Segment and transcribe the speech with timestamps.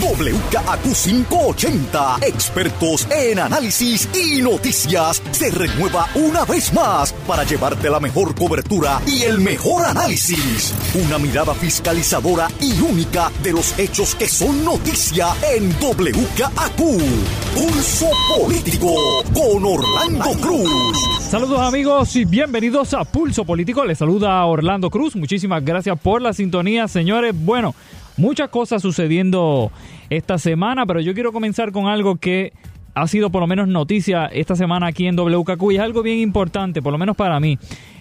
[0.00, 7.98] WKAQ 580, expertos en análisis y noticias, se renueva una vez más para llevarte la
[7.98, 10.72] mejor cobertura y el mejor análisis.
[10.94, 16.78] Una mirada fiscalizadora y única de los hechos que son noticia en WKAQ.
[17.54, 18.06] Pulso
[18.36, 18.94] Político
[19.34, 20.98] con Orlando Cruz.
[21.28, 23.84] Saludos amigos y bienvenidos a Pulso Político.
[23.84, 25.16] Les saluda Orlando Cruz.
[25.16, 27.34] Muchísimas gracias por la sintonía, señores.
[27.36, 27.74] Bueno,
[28.18, 29.70] muchas cosas sucediendo
[30.10, 32.52] esta semana, pero yo quiero comenzar con algo que
[32.94, 36.18] ha sido por lo menos noticia esta semana aquí en WKQ y es algo bien
[36.18, 37.58] importante, por lo menos para mí.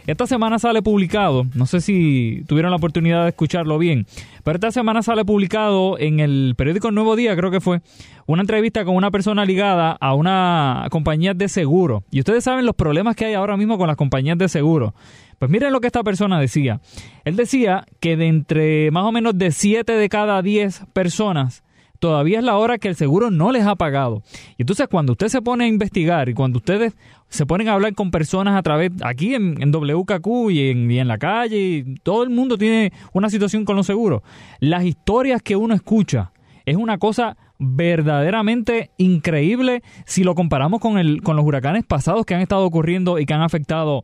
[0.08, 4.08] Esta semana sale publicado, no sé si tuvieron la oportunidad de escucharlo bien,
[4.46, 7.82] pero esta semana sale publicado en el periódico Nuevo Día, creo que fue,
[8.26, 12.04] una entrevista con una persona ligada a una compañía de seguro.
[12.10, 14.94] Y ustedes saben los problemas que hay ahora mismo con las compañías de seguro.
[15.40, 16.82] Pues miren lo que esta persona decía.
[17.24, 21.64] Él decía que de entre más o menos de 7 de cada 10 personas,
[22.00, 24.24] todavía es la hora que el seguro no les ha pagado.
[24.58, 26.96] Y entonces cuando usted se pone a investigar y cuando ustedes
[27.30, 31.00] se ponen a hablar con personas a través, aquí en, en WKQ y en, y
[31.00, 34.22] en la calle, y todo el mundo tiene una situación con los seguros.
[34.60, 36.32] Las historias que uno escucha
[36.66, 42.36] es una cosa verdaderamente increíble si lo comparamos con, el, con los huracanes pasados que
[42.36, 44.04] han estado ocurriendo y que han afectado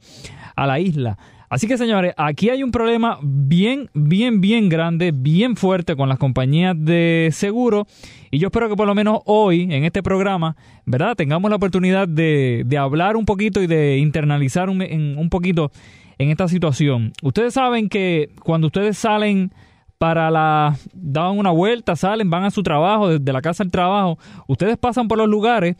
[0.55, 1.17] a la isla.
[1.49, 6.17] Así que señores, aquí hay un problema bien, bien, bien grande, bien fuerte con las
[6.17, 7.85] compañías de seguro
[8.31, 10.55] y yo espero que por lo menos hoy en este programa,
[10.85, 11.15] ¿verdad?
[11.15, 15.71] Tengamos la oportunidad de, de hablar un poquito y de internalizar un, un poquito
[16.17, 17.13] en esta situación.
[17.21, 19.51] Ustedes saben que cuando ustedes salen
[19.99, 24.17] para la dan una vuelta, salen, van a su trabajo, desde la casa al trabajo,
[24.47, 25.75] ustedes pasan por los lugares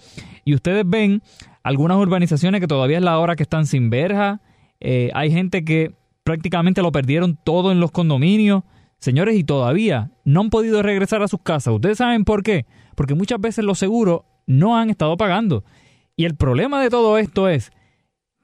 [0.45, 1.22] y ustedes ven
[1.63, 4.40] algunas urbanizaciones que todavía es la hora que están sin verja,
[4.84, 8.64] eh, hay gente que prácticamente lo perdieron todo en los condominios.
[9.00, 11.74] Señores, y todavía no han podido regresar a sus casas.
[11.74, 12.66] ¿Ustedes saben por qué?
[12.96, 15.64] Porque muchas veces los seguros no han estado pagando.
[16.16, 17.72] Y el problema de todo esto es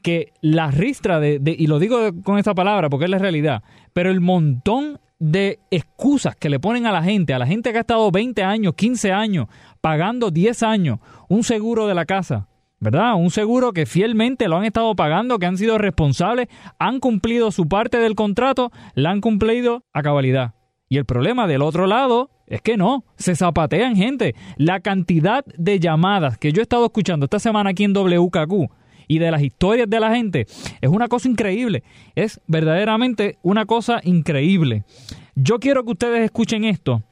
[0.01, 3.63] que la ristra de, de, y lo digo con esta palabra porque es la realidad,
[3.93, 7.77] pero el montón de excusas que le ponen a la gente, a la gente que
[7.77, 9.47] ha estado 20 años, 15 años,
[9.81, 12.47] pagando 10 años un seguro de la casa,
[12.79, 13.15] ¿verdad?
[13.15, 16.47] Un seguro que fielmente lo han estado pagando, que han sido responsables,
[16.77, 20.53] han cumplido su parte del contrato, la han cumplido a cabalidad.
[20.87, 24.33] Y el problema del otro lado es que no, se zapatean gente.
[24.57, 28.71] La cantidad de llamadas que yo he estado escuchando esta semana aquí en WKQ
[29.07, 30.47] y de las historias de la gente
[30.81, 31.83] es una cosa increíble.
[32.15, 34.83] Es verdaderamente una cosa increíble.
[35.35, 37.03] Yo quiero que ustedes escuchen esto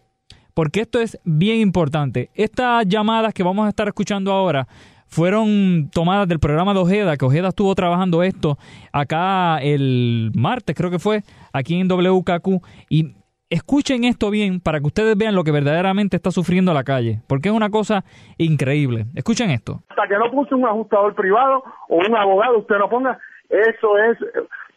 [0.55, 2.31] porque esto es bien importante.
[2.33, 4.67] Estas llamadas que vamos a estar escuchando ahora
[5.07, 8.57] fueron tomadas del programa de Ojeda, que Ojeda estuvo trabajando esto
[8.91, 11.21] acá el martes, creo que fue,
[11.53, 12.61] aquí en WKQ.
[12.89, 13.15] Y
[13.49, 17.49] escuchen esto bien para que ustedes vean lo que verdaderamente está sufriendo la calle, porque
[17.49, 18.03] es una cosa
[18.37, 19.05] increíble.
[19.15, 19.81] Escuchen esto.
[19.89, 23.17] Hasta que no puse un ajustador privado o un abogado, usted no ponga
[23.49, 24.17] Eso es,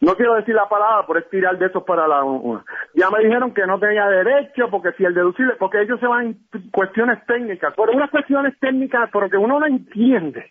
[0.01, 2.65] no quiero decir la palabra, por estirar de esos para la una.
[2.95, 6.27] Ya me dijeron que no tenía derecho, porque si el deducible, porque ellos se van
[6.27, 10.51] en cuestiones técnicas, por unas cuestiones técnicas, pero que uno no entiende.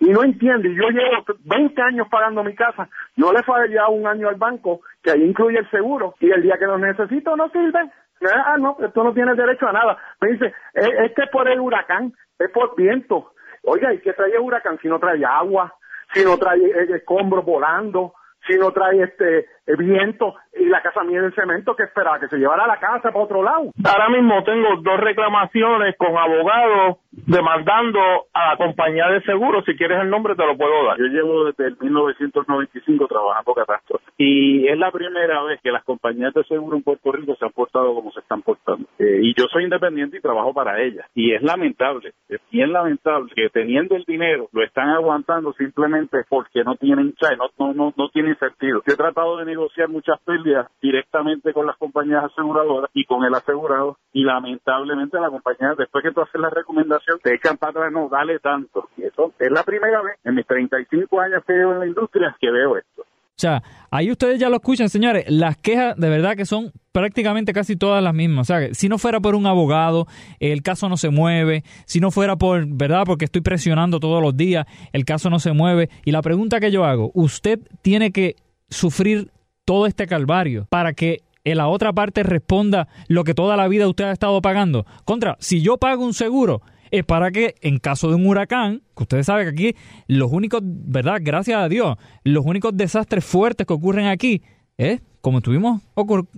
[0.00, 4.06] Y no entiende, yo llevo 20 años pagando mi casa, no le fue ya un
[4.06, 7.48] año al banco, que ahí incluye el seguro, y el día que lo necesito no
[7.50, 7.80] sirve.
[8.32, 9.96] Ah, no, tú no tienes derecho a nada.
[10.20, 13.32] Me dice, es, que es por el huracán, es por viento.
[13.64, 15.74] Oiga, ¿y qué trae el huracán si no trae agua,
[16.12, 18.14] si no trae eh, escombros volando,
[18.48, 22.38] si no trae este viento y la casa mía del cemento que esperaba que se
[22.38, 23.70] llevara la casa para otro lado.
[23.84, 27.98] Ahora mismo tengo dos reclamaciones con abogados demandando
[28.32, 29.64] a la compañía de seguros.
[29.64, 30.98] Si quieres el nombre te lo puedo dar.
[30.98, 36.34] Yo llevo desde el 1995 trabajando catastro y es la primera vez que las compañías
[36.34, 38.88] de seguro en Puerto Rico se han portado como se están portando.
[38.98, 41.06] Eh, y yo soy independiente y trabajo para ellas.
[41.14, 46.64] Y es lamentable, es bien lamentable que teniendo el dinero lo están aguantando simplemente porque
[46.64, 48.82] no tienen, no, no, no, no tienen sentido.
[48.86, 53.34] Yo he tratado de negociar muchas pérdidas directamente con las compañías aseguradoras y con el
[53.34, 57.92] asegurado y lamentablemente la compañía después que tú haces la recomendación te echan para atrás,
[57.92, 58.88] no, dale tanto.
[58.96, 62.36] Y eso es la primera vez en mis 35 años que llevo en la industria
[62.40, 63.02] que veo esto.
[63.02, 63.62] O sea,
[63.92, 65.24] ahí ustedes ya lo escuchan, señores.
[65.28, 68.50] Las quejas de verdad que son prácticamente casi todas las mismas.
[68.50, 70.08] O sea, si no fuera por un abogado,
[70.40, 71.62] el caso no se mueve.
[71.84, 73.04] Si no fuera por, ¿verdad?
[73.06, 75.88] Porque estoy presionando todos los días, el caso no se mueve.
[76.04, 78.34] Y la pregunta que yo hago, usted tiene que
[78.70, 79.30] sufrir
[79.68, 83.86] todo este calvario para que en la otra parte responda lo que toda la vida
[83.86, 84.86] usted ha estado pagando.
[85.04, 89.02] Contra, si yo pago un seguro, es para que en caso de un huracán, que
[89.02, 91.20] ustedes saben que aquí los únicos, ¿verdad?
[91.20, 94.40] Gracias a Dios, los únicos desastres fuertes que ocurren aquí
[94.78, 95.82] es como estuvimos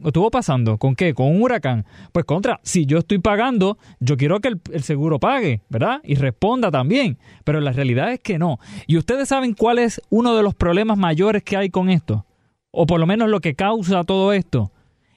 [0.05, 1.15] estuvo pasando, ¿con qué?
[1.15, 1.87] Con un huracán.
[2.11, 6.01] Pues contra, si yo estoy pagando, yo quiero que el, el, seguro pague, ¿verdad?
[6.03, 7.17] Y responda también.
[7.45, 8.59] Pero la realidad es que no.
[8.89, 12.27] Y ustedes saben cuál es uno de los problemas mayores que hay con esto
[12.71, 14.71] o por lo menos lo que causa todo esto,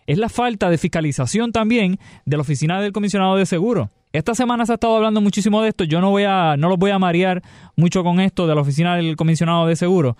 [0.08, 3.90] es la falta de fiscalización también de la oficina del comisionado de seguro.
[4.12, 6.78] Esta semana se ha estado hablando muchísimo de esto, yo no voy a no los
[6.78, 7.42] voy a marear
[7.76, 10.18] mucho con esto de la oficina del comisionado de seguro,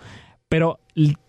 [0.48, 0.78] pero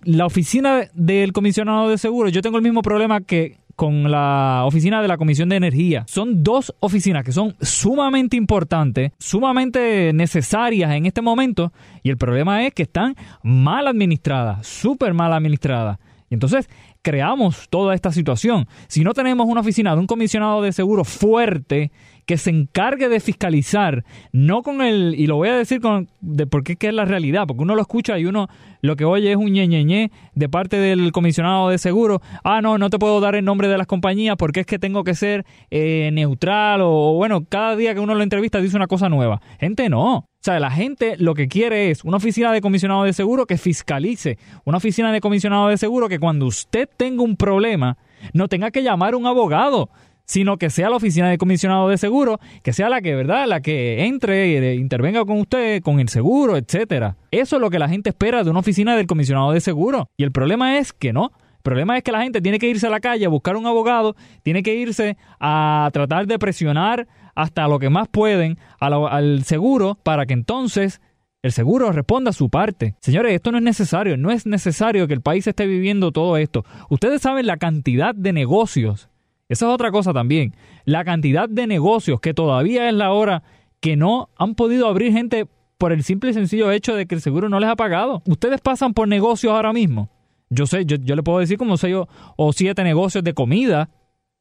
[0.03, 5.01] la oficina del comisionado de seguro, yo tengo el mismo problema que con la oficina
[5.01, 6.05] de la Comisión de Energía.
[6.07, 11.73] Son dos oficinas que son sumamente importantes, sumamente necesarias en este momento
[12.03, 15.99] y el problema es que están mal administradas, súper mal administradas.
[16.29, 16.69] Y entonces
[17.05, 18.67] creamos toda esta situación.
[18.87, 21.91] Si no tenemos una oficina de un comisionado de seguro fuerte
[22.25, 26.47] que se encargue de fiscalizar, no con el, y lo voy a decir con, de
[26.47, 28.47] por qué es la realidad, porque uno lo escucha y uno
[28.81, 32.89] lo que oye es un ñeñeñe de parte del comisionado de seguro, ah, no, no
[32.89, 36.09] te puedo dar el nombre de las compañías porque es que tengo que ser eh,
[36.11, 39.41] neutral o, bueno, cada día que uno lo entrevista dice una cosa nueva.
[39.59, 40.25] Gente, no.
[40.45, 43.57] O sea, la gente lo que quiere es una oficina de comisionado de seguro que
[43.57, 47.97] fiscalice, una oficina de comisionado de seguro que cuando usted tenga un problema
[48.31, 49.89] no tenga que llamar a un abogado,
[50.23, 53.47] sino que sea la oficina de comisionado de seguro, que sea la que, ¿verdad?
[53.47, 57.15] La que entre e intervenga con usted, con el seguro, etcétera.
[57.31, 60.11] Eso es lo que la gente espera de una oficina del comisionado de seguro.
[60.15, 61.31] Y el problema es que no.
[61.55, 63.65] El problema es que la gente tiene que irse a la calle a buscar un
[63.65, 69.97] abogado, tiene que irse a tratar de presionar hasta lo que más pueden al seguro
[70.01, 71.01] para que entonces
[71.43, 72.95] el seguro responda a su parte.
[73.01, 76.65] Señores, esto no es necesario, no es necesario que el país esté viviendo todo esto.
[76.89, 79.09] Ustedes saben la cantidad de negocios
[79.47, 80.55] esa es otra cosa también.
[80.85, 83.43] La cantidad de negocios que todavía es la hora
[83.79, 87.21] que no han podido abrir gente por el simple y sencillo hecho de que el
[87.21, 88.23] seguro no les ha pagado.
[88.25, 90.09] Ustedes pasan por negocios ahora mismo.
[90.49, 91.95] Yo sé, yo, le puedo decir como seis
[92.35, 93.89] o, siete negocios de comida,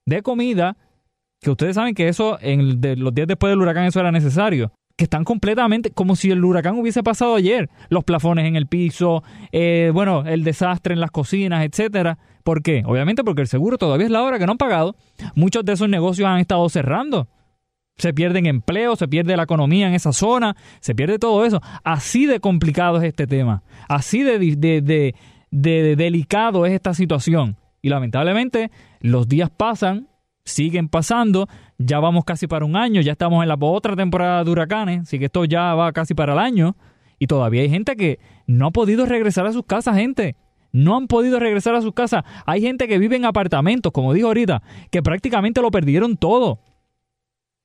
[0.06, 0.76] de comida,
[1.44, 5.04] que ustedes saben que eso en los días después del huracán eso era necesario que
[5.04, 7.68] están completamente como si el huracán hubiese pasado ayer.
[7.88, 12.16] Los plafones en el piso, eh, bueno, el desastre en las cocinas, etcétera.
[12.44, 12.84] ¿Por qué?
[12.86, 14.94] Obviamente porque el seguro todavía es la hora que no han pagado.
[15.34, 17.26] Muchos de esos negocios han estado cerrando.
[17.96, 21.60] Se pierden empleos, se pierde la economía en esa zona, se pierde todo eso.
[21.82, 23.64] Así de complicado es este tema.
[23.88, 25.14] Así de, de,
[25.50, 27.56] de delicado es esta situación.
[27.82, 28.70] Y lamentablemente
[29.00, 30.06] los días pasan,
[30.44, 31.48] siguen pasando,
[31.78, 35.18] ya vamos casi para un año, ya estamos en la otra temporada de huracanes, así
[35.18, 36.76] que esto ya va casi para el año.
[37.18, 40.36] Y todavía hay gente que no ha podido regresar a sus casas, gente
[40.74, 42.24] no han podido regresar a sus casas.
[42.46, 44.60] Hay gente que vive en apartamentos, como dijo ahorita,
[44.90, 46.58] que prácticamente lo perdieron todo.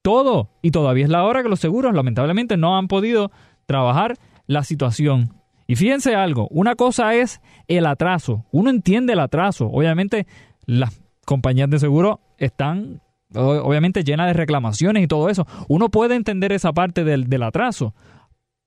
[0.03, 0.51] Todo.
[0.61, 3.31] Y todavía es la hora que los seguros lamentablemente no han podido
[3.65, 5.33] trabajar la situación.
[5.65, 8.45] Y fíjense algo, una cosa es el atraso.
[8.51, 9.65] Uno entiende el atraso.
[9.65, 10.27] Obviamente
[10.67, 10.98] las
[11.29, 13.01] compañías de seguro están
[13.35, 15.45] obviamente llenas de reclamaciones y todo eso.
[15.67, 17.93] Uno puede entender esa parte del, del atraso.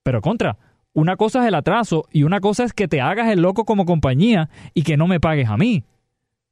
[0.01, 0.57] Pero contra,
[0.93, 3.83] una cosa es el atraso y una cosa es que te hagas el loco como
[3.83, 5.83] compañía y que no me pagues a mí.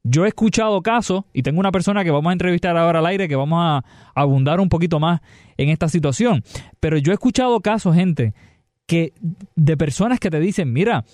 [0.04, 3.26] Yo he escuchado casos, y tengo una persona que vamos a entrevistar ahora al aire,
[3.26, 3.82] que vamos a
[4.14, 5.20] abundar un poquito más
[5.56, 6.42] en esta situación,
[6.80, 8.34] pero yo he escuchado casos, gente,
[8.86, 9.12] que
[9.54, 11.04] de personas que te dicen, mira,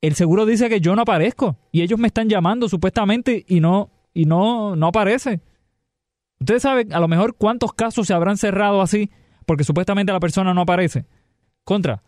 [0.00, 3.90] el seguro dice que yo no aparezco y ellos me están llamando supuestamente y no
[4.14, 5.40] y no no aparece.
[6.38, 9.10] Ustedes saben a lo mejor cuántos casos se habrán cerrado así
[9.46, 11.04] porque supuestamente la persona no aparece.
[11.64, 12.02] Contra.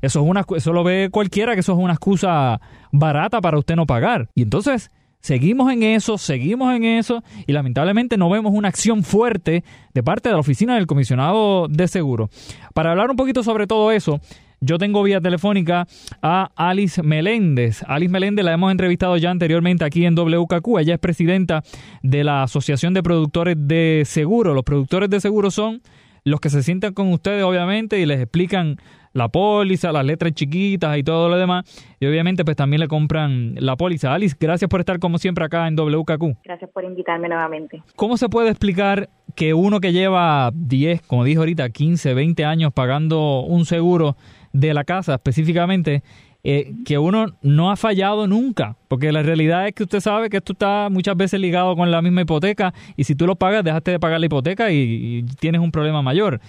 [0.00, 3.76] Eso es una eso lo ve cualquiera que eso es una excusa barata para usted
[3.76, 4.30] no pagar.
[4.34, 4.90] Y entonces
[5.20, 10.30] seguimos en eso, seguimos en eso y lamentablemente no vemos una acción fuerte de parte
[10.30, 12.30] de la oficina del comisionado de seguro.
[12.74, 14.20] Para hablar un poquito sobre todo eso,
[14.62, 15.86] yo tengo vía telefónica
[16.22, 17.82] a Alice Meléndez.
[17.86, 20.78] Alice Meléndez la hemos entrevistado ya anteriormente aquí en WKQ.
[20.78, 21.62] Ella es presidenta
[22.02, 24.54] de la Asociación de Productores de Seguro.
[24.54, 25.82] Los productores de seguro son
[26.24, 28.76] los que se sientan con ustedes, obviamente, y les explican
[29.12, 31.64] la póliza, las letras chiquitas y todo lo demás.
[32.00, 34.14] Y obviamente pues también le compran la póliza.
[34.14, 36.38] Alice, gracias por estar como siempre acá en WKQ.
[36.44, 37.82] Gracias por invitarme nuevamente.
[37.96, 42.72] ¿Cómo se puede explicar que uno que lleva 10, como dijo ahorita, 15, 20 años
[42.72, 44.16] pagando un seguro
[44.52, 46.02] de la casa específicamente,
[46.44, 50.38] eh, que uno no ha fallado nunca, porque la realidad es que usted sabe que
[50.38, 53.92] esto está muchas veces ligado con la misma hipoteca y si tú lo pagas, dejaste
[53.92, 56.40] de pagar la hipoteca y, y tienes un problema mayor.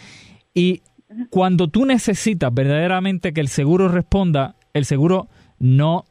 [0.54, 0.82] Y
[1.30, 5.28] cuando tú necesitas verdaderamente que el seguro responda, el seguro
[5.60, 6.06] no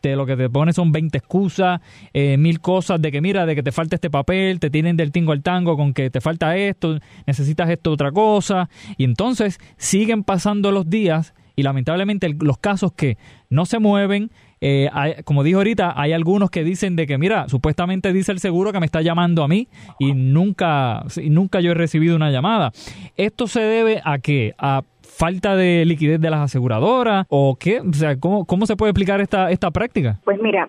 [0.00, 1.80] te lo que te pone son 20 excusas,
[2.12, 5.12] eh, mil cosas de que mira, de que te falta este papel, te tienen del
[5.12, 10.24] tingo al tango con que te falta esto, necesitas esto otra cosa, y entonces siguen
[10.24, 13.16] pasando los días y lamentablemente los casos que
[13.48, 14.30] no se mueven,
[14.60, 14.90] eh,
[15.24, 18.80] como dijo ahorita, hay algunos que dicen de que, mira, supuestamente dice el seguro que
[18.80, 19.68] me está llamando a mí
[19.98, 22.72] y nunca, nunca yo he recibido una llamada.
[23.16, 24.54] ¿Esto se debe a qué?
[24.58, 24.82] ¿A
[25.16, 27.80] falta de liquidez de las aseguradoras o qué?
[27.80, 30.18] O sea, ¿cómo, cómo se puede explicar esta, esta práctica?
[30.24, 30.68] Pues mira,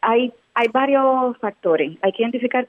[0.00, 1.98] hay, hay varios factores.
[2.02, 2.68] Hay que identificar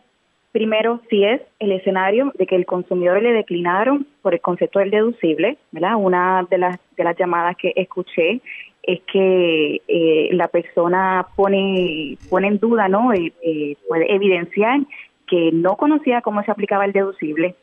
[0.52, 4.92] primero si es el escenario de que el consumidor le declinaron por el concepto del
[4.92, 5.96] deducible, ¿verdad?
[5.98, 8.42] Una de las, de las llamadas que escuché
[8.84, 13.14] es que eh, la persona pone, pone en duda, ¿no?
[13.14, 14.82] Eh, eh, puede evidenciar
[15.26, 17.56] que no conocía cómo se aplicaba el deducible.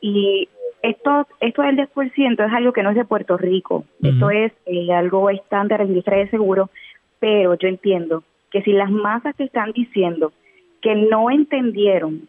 [0.00, 0.48] Y
[0.82, 4.52] esto, esto del 10% es algo que no es de Puerto Rico, esto es
[4.92, 6.70] algo estándar en la industria de seguro,
[7.20, 10.32] pero yo entiendo que si las masas que están diciendo
[10.80, 12.28] que no entendieron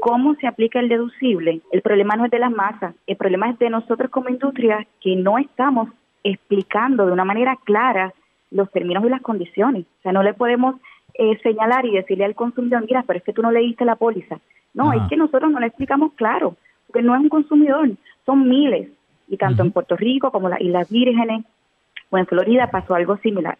[0.00, 3.58] cómo se aplica el deducible, el problema no es de las masas, el problema es
[3.60, 5.88] de nosotros como industria que no estamos
[6.24, 8.12] explicando de una manera clara
[8.50, 9.84] los términos y las condiciones.
[10.00, 10.76] O sea, no le podemos
[11.14, 14.38] eh, señalar y decirle al consumidor, mira, pero es que tú no leíste la póliza.
[14.74, 16.56] No, es que nosotros no le explicamos claro,
[16.92, 17.90] porque no es un consumidor,
[18.26, 18.88] son miles.
[19.28, 21.44] Y tanto en Puerto Rico como las Islas Vírgenes
[22.10, 23.56] o en Florida pasó algo similar.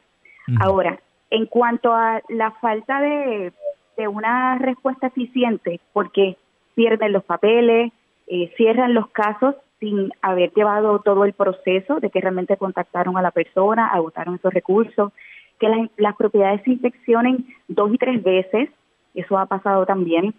[0.60, 0.98] Ahora,
[1.30, 3.52] en cuanto a la falta de,
[3.96, 6.36] de una respuesta eficiente, porque
[6.74, 7.92] pierden los papeles,
[8.26, 13.22] eh, cierran los casos sin haber llevado todo el proceso de que realmente contactaron a
[13.22, 15.12] la persona, agotaron esos recursos,
[15.58, 18.68] que las, propiedades se infeccionen dos y tres veces,
[19.14, 20.34] eso ha pasado también.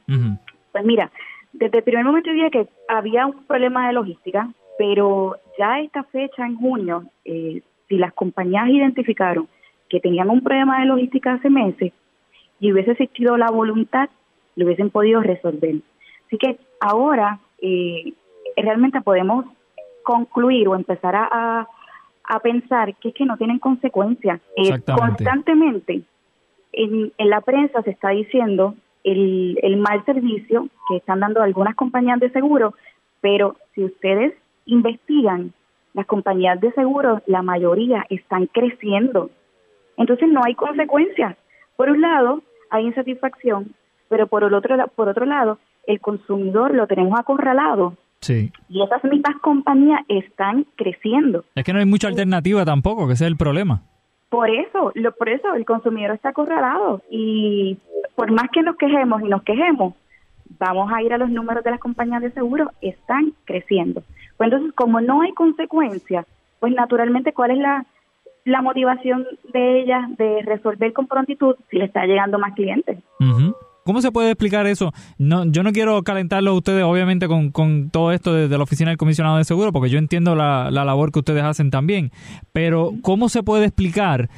[0.72, 1.12] Pues mira,
[1.54, 6.46] desde el primer momento dije que había un problema de logística, pero ya esta fecha
[6.46, 9.48] en junio, eh, si las compañías identificaron
[9.88, 11.94] que tenían un problema de logística hace meses
[12.60, 14.10] y hubiese existido la voluntad,
[14.56, 15.76] lo hubiesen podido resolver.
[16.26, 18.14] Así que ahora eh,
[18.58, 19.46] realmente podemos
[20.04, 21.68] concluir o empezar a,
[22.24, 24.42] a, pensar que es que no tienen consecuencias.
[24.58, 26.02] Eh, constantemente
[26.72, 31.76] en, en, la prensa se está diciendo el, el mal servicio que están dando algunas
[31.76, 32.74] compañías de seguro,
[33.22, 34.34] pero si ustedes
[34.66, 35.54] investigan,
[35.94, 39.30] las compañías de seguro, la mayoría están creciendo.
[39.98, 41.38] Entonces no hay consecuencias.
[41.76, 43.76] Por un lado, hay insatisfacción,
[44.10, 47.98] pero por el otro, por otro lado, el consumidor lo tenemos acorralado
[48.30, 51.44] y esas mismas compañías están creciendo.
[51.56, 53.84] Es que no hay mucha alternativa tampoco, que ese es el problema.
[54.34, 57.78] Por eso, lo, por eso el consumidor está acorralado y
[58.16, 59.94] por más que nos quejemos y nos quejemos,
[60.58, 64.02] vamos a ir a los números de las compañías de seguro, están creciendo.
[64.36, 66.26] Pues entonces, como no hay consecuencias,
[66.60, 67.86] pues naturalmente, ¿cuál es la,
[68.44, 73.04] la motivación de ellas de resolver con prontitud si le está llegando más clientes?
[73.86, 74.94] ¿Cómo se puede explicar eso?
[75.18, 78.90] No, yo no quiero calentarlo a ustedes, obviamente, con, con todo esto desde la oficina
[78.90, 82.12] del comisionado de seguro, porque yo entiendo la, la labor que ustedes hacen también.
[82.52, 84.30] Pero, ¿cómo se puede explicar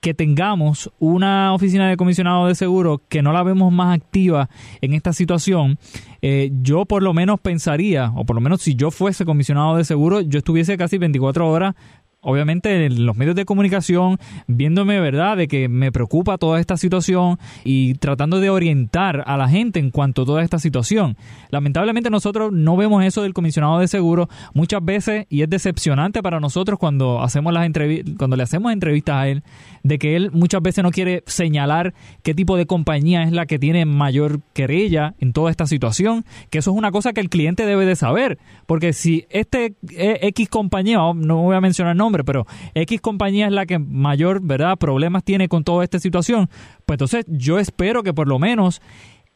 [0.00, 4.48] que tengamos una oficina de comisionado de seguro que no la vemos más activa
[4.80, 5.78] en esta situación,
[6.22, 9.84] eh, yo por lo menos pensaría, o por lo menos si yo fuese comisionado de
[9.84, 11.74] seguro, yo estuviese casi 24 horas
[12.20, 17.38] obviamente en los medios de comunicación, viéndome, ¿verdad?, de que me preocupa toda esta situación
[17.64, 21.16] y tratando de orientar a la gente en cuanto a toda esta situación.
[21.50, 26.40] Lamentablemente nosotros no vemos eso del comisionado de seguro muchas veces y es decepcionante para
[26.40, 27.70] nosotros cuando hacemos las
[28.18, 29.42] cuando le hacemos entrevistas a él
[29.82, 33.58] de que él muchas veces no quiere señalar qué tipo de compañía es la que
[33.58, 37.66] tiene mayor querella en toda esta situación, que eso es una cosa que el cliente
[37.66, 42.46] debe de saber, porque si este eh, X compañía, no voy a mencionar nombres, pero
[42.74, 46.48] X compañía es la que mayor, ¿verdad?, problemas tiene con toda esta situación,
[46.86, 48.82] pues entonces yo espero que por lo menos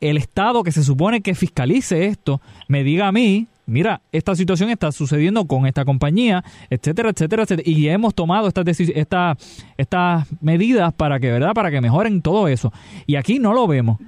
[0.00, 4.70] el Estado que se supone que fiscalice esto me diga a mí, mira, esta situación
[4.70, 9.36] está sucediendo con esta compañía, etcétera, etcétera, etcétera, y hemos tomado estas esta,
[9.78, 12.72] estas medidas para que, ¿verdad?, para que mejoren todo eso.
[13.06, 13.98] Y aquí no lo vemos.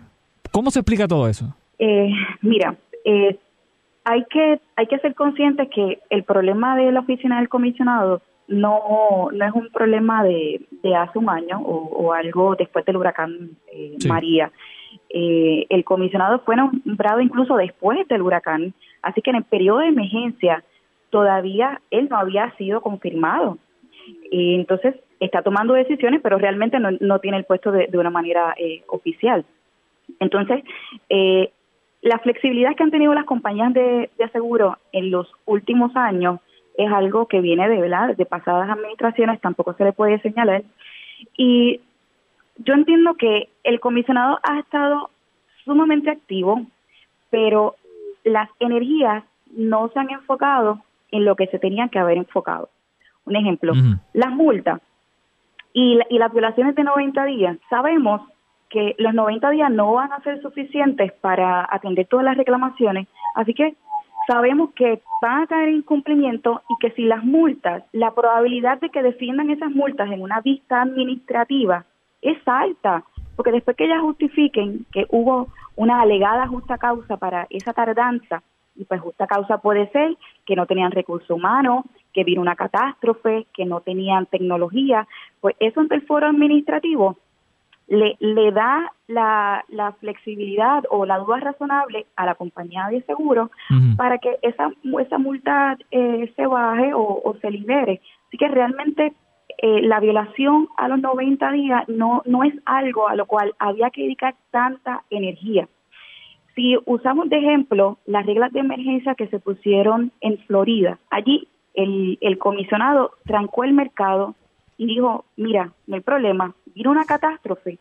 [0.50, 1.54] ¿Cómo se explica todo eso?
[1.78, 2.10] Eh,
[2.42, 3.38] mira, eh,
[4.04, 9.28] hay que hay que ser conscientes que el problema de la oficina del comisionado no,
[9.32, 13.96] no es un problema de, de hace un año o, algo después del huracán eh,
[14.06, 14.52] María.
[15.10, 18.72] Eh, el comisionado fue nombrado incluso después del huracán,
[19.02, 20.64] así que en el periodo de emergencia
[21.10, 23.58] todavía él no había sido confirmado.
[24.30, 28.10] Eh, entonces está tomando decisiones, pero realmente no, no tiene el puesto de, de una
[28.10, 28.54] manera
[28.88, 29.44] oficial.
[30.20, 30.62] Entonces,
[32.02, 36.40] la flexibilidad que han tenido las compañías de, de seguro en los últimos años
[36.76, 38.16] es algo que viene de, ¿verdad?
[38.16, 40.62] de pasadas administraciones, tampoco se le puede señalar.
[41.36, 41.80] Y
[42.58, 45.10] yo entiendo que el comisionado ha estado
[45.64, 46.62] sumamente activo,
[47.30, 47.76] pero
[48.24, 49.24] las energías
[49.56, 52.68] no se han enfocado en lo que se tenían que haber enfocado.
[53.24, 53.72] Un ejemplo,
[54.12, 54.80] las multas
[55.72, 57.58] y, y las violaciones de 90 días.
[57.68, 58.22] Sabemos
[58.68, 63.54] que los 90 días no van a ser suficientes para atender todas las reclamaciones, así
[63.54, 63.74] que
[64.26, 68.90] sabemos que van a caer en incumplimiento y que si las multas, la probabilidad de
[68.90, 71.84] que defiendan esas multas en una vista administrativa
[72.22, 73.04] es alta,
[73.36, 78.42] porque después que ellas justifiquen que hubo una alegada justa causa para esa tardanza,
[78.74, 83.46] y pues justa causa puede ser que no tenían recursos humanos, que vino una catástrofe,
[83.54, 85.06] que no tenían tecnología,
[85.40, 87.16] pues eso ante el foro administrativo
[87.88, 93.50] le, le da la, la, flexibilidad o la duda razonable a la compañía de seguro
[93.96, 94.70] para que esa,
[95.00, 98.00] esa multa eh, se baje o, se libere.
[98.26, 99.12] Así que realmente
[99.58, 103.90] eh, la violación a los 90 días no, no es algo a lo cual había
[103.90, 105.68] que dedicar tanta energía.
[106.56, 112.18] Si usamos de ejemplo las reglas de emergencia que se pusieron en Florida, allí el,
[112.20, 114.34] el comisionado trancó el mercado
[114.76, 117.78] y dijo, mira, no hay problema, vino una catástrofe,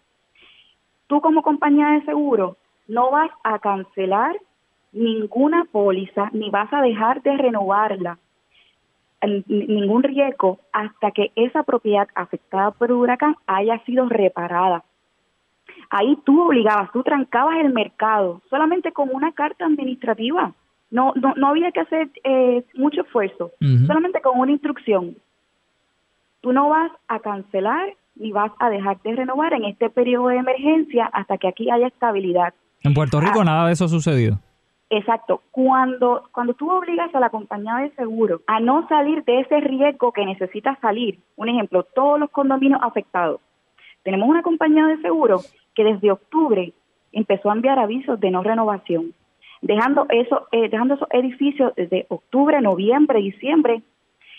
[1.08, 4.36] tú como compañía de seguro no vas a cancelar
[4.92, 8.18] ninguna póliza ni vas a dejar de renovarla
[9.48, 14.84] ningún riesgo hasta que esa propiedad afectada por el huracán haya sido reparada.
[15.90, 20.54] Ahí tú obligabas, tú trancabas el mercado solamente con una carta administrativa.
[20.92, 23.52] No, no, no había que hacer eh, mucho esfuerzo,
[23.88, 25.16] solamente con una instrucción.
[26.46, 30.38] Tú no vas a cancelar ni vas a dejar de renovar en este periodo de
[30.38, 32.54] emergencia hasta que aquí haya estabilidad.
[32.84, 34.38] En Puerto Rico ah, nada de eso ha sucedido.
[34.92, 35.42] Exacto.
[35.50, 40.12] Cuando, cuando tú obligas a la compañía de seguro a no salir de ese riesgo
[40.12, 43.42] que necesita salir, un ejemplo, todos los condominios afectados.
[44.04, 45.42] Tenemos una compañía de seguro
[45.74, 46.74] que desde octubre
[47.12, 49.16] empezó a enviar avisos de no renovación,
[49.64, 53.82] dejando, eso, eh, dejando esos edificios desde octubre, noviembre, diciembre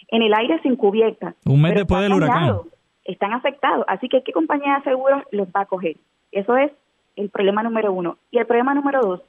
[0.09, 1.35] en el aire sin cubierta.
[1.45, 2.61] Un mes después del huracán
[3.05, 3.85] están afectados.
[3.89, 5.97] Así que, ¿qué compañía de seguros los va a coger?
[6.33, 6.73] Eso es
[7.17, 8.19] el problema número uno.
[8.31, 9.23] Y el problema número dos,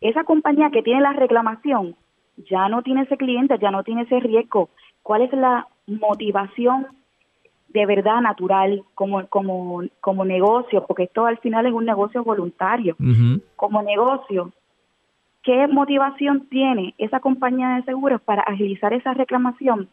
[0.00, 1.96] esa compañía que tiene la reclamación
[2.48, 4.70] ya no tiene ese cliente, ya no tiene ese riesgo.
[5.02, 6.86] ¿Cuál es la motivación
[7.68, 10.86] de verdad natural como, como, como negocio?
[10.86, 12.96] Porque esto al final es un negocio voluntario.
[13.56, 14.52] Como negocio,
[15.42, 19.88] ¿qué motivación tiene esa compañía de seguros para agilizar esa reclamación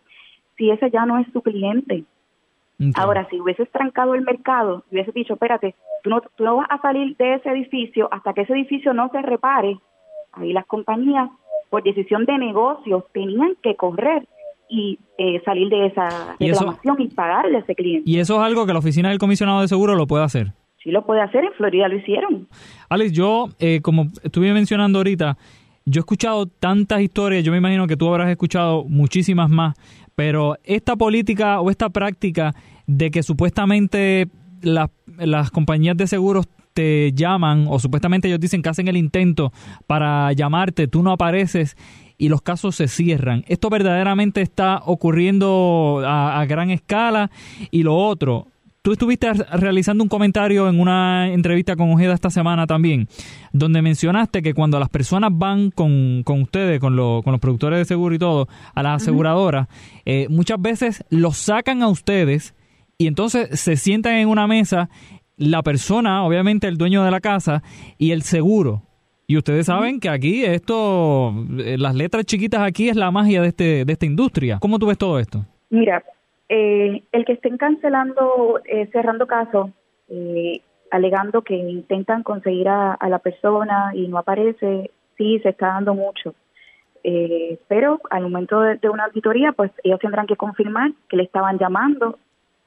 [0.57, 2.03] si ese ya no es su cliente?
[2.95, 6.67] Ahora, si hubieses trancado el mercado, y hubieses dicho, espérate, tú no, tú no vas
[6.69, 9.79] a salir de ese edificio hasta que ese edificio no se repare,
[10.33, 11.29] ahí las compañías,
[11.69, 14.27] por decisión de negocios, tenían que correr
[14.69, 18.09] y eh, salir de esa reclamación y, pagarle a ese cliente.
[18.09, 20.53] ¿Y eso es algo que la oficina del comisionado de seguro lo puede hacer?
[20.83, 22.47] Sí, lo puede hacer, en Florida lo hicieron.
[22.89, 25.37] Alex, yo, eh, como estuve mencionando ahorita,
[25.85, 29.75] yo he escuchado tantas historias, yo me imagino que tú habrás escuchado muchísimas más,
[30.17, 32.55] pero esta política o esta práctica
[32.87, 34.27] de que supuestamente
[34.63, 39.53] las compañías de seguros te llaman o supuestamente ellos dicen que hacen el intento
[39.85, 41.77] para llamarte, tú no apareces
[42.17, 43.45] y los casos se cierran.
[43.47, 47.29] Esto verdaderamente está ocurriendo a, gran escala
[47.69, 48.47] y lo otro,
[48.87, 53.09] tú estuviste realizando un comentario en una entrevista con Ojeda esta semana también,
[53.51, 57.83] donde mencionaste que cuando las personas van con, con ustedes, con, con los productores de
[57.83, 59.67] seguro y todo, a las aseguradoras,
[60.05, 62.55] eh, muchas veces los sacan a ustedes
[62.97, 64.89] y entonces se sientan en una mesa
[65.35, 67.63] la persona, obviamente el dueño de la casa
[67.97, 68.83] y el seguro.
[69.27, 73.49] Y ustedes saben que aquí esto, eh, las letras chiquitas aquí es la magia de,
[73.49, 74.59] este, de esta industria.
[74.59, 75.45] ¿Cómo tú ves todo esto?
[75.69, 76.01] Mira,
[76.49, 79.71] eh, el que estén cancelando, eh, cerrando casos,
[80.89, 86.33] alegando que intentan conseguir a, la persona y no aparece, sí, se está dando mucho.
[87.67, 91.57] pero al momento de, de, una auditoría, pues ellos tendrán que confirmar que le estaban
[91.57, 92.17] llamando,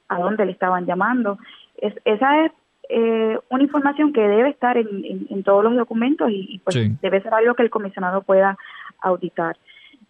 [0.07, 1.39] a dónde le estaban llamando.
[1.77, 2.51] Es, esa es
[2.93, 7.55] eh, una información que debe estar en, todos los documentos y, pues debe ser algo
[7.55, 8.57] que el comisionado pueda
[8.99, 9.55] auditar.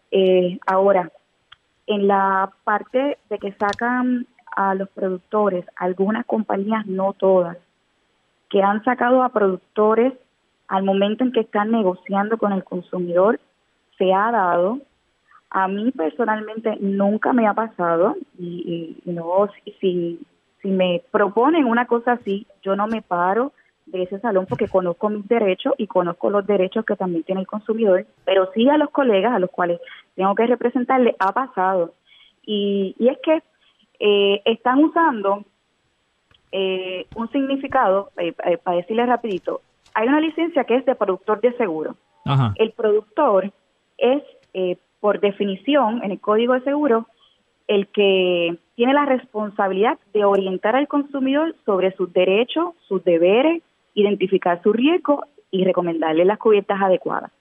[0.10, 1.12] Eh, ahora,
[1.88, 7.58] en la parte de que sacan a los productores, algunas compañías, no todas,
[8.50, 10.14] que han sacado a productores
[10.68, 13.40] al momento en que están negociando con el consumidor,
[13.98, 14.80] se ha dado.
[15.50, 20.20] A mí personalmente nunca me ha pasado y, y no si
[20.62, 23.52] si me proponen una cosa así, yo no me paro
[23.88, 27.48] de ese salón porque conozco mis derechos y conozco los derechos que también tiene el
[27.48, 29.80] consumidor, pero sí a los colegas a los cuales
[30.16, 31.94] tengo que representarle ha pasado.
[32.44, 33.42] Y, y es que
[34.04, 35.46] eh, están usando
[36.52, 39.62] eh, un significado, eh, para decirles rapidito,
[39.94, 41.96] hay una licencia que es de productor de seguro.
[42.56, 43.52] El productor
[43.98, 44.24] es,
[45.00, 47.08] por definición, en el código de seguro,
[47.68, 53.64] el que tiene la responsabilidad de orientar al consumidor sobre sus derechos, sus deberes,
[53.96, 57.32] identificar su riesgo y recomendarle las cubiertas adecuadas.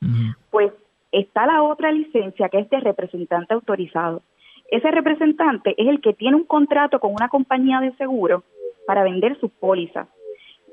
[0.50, 0.72] Pues
[1.12, 4.22] está la otra licencia que es de representante autorizado.
[4.70, 8.44] Ese representante es el que tiene un contrato con una compañía de seguro
[8.86, 10.08] para vender sus pólizas.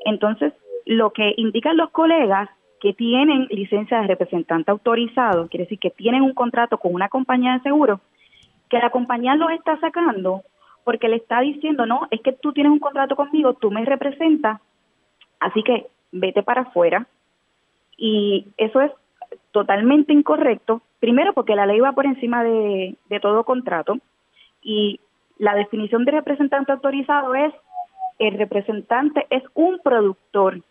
[0.06, 0.54] Entonces,
[0.86, 6.21] lo que indican los colegas que tienen licencia de representante autorizado, quiere decir que tienen
[6.21, 8.00] un contrato con una compañía de seguro,
[8.69, 10.43] que la compañía lo está sacando
[10.84, 14.62] porque le está diciendo, no, es que tú tienes un contrato conmigo, tú me representas,
[15.39, 17.08] así que vete para afuera.
[17.97, 18.91] Y eso es
[19.58, 23.98] totalmente incorrecto, primero porque la ley va por encima de, todo contrato
[24.62, 25.00] y
[25.39, 27.52] la definición de representante autorizado es
[28.20, 30.62] el representante es un productor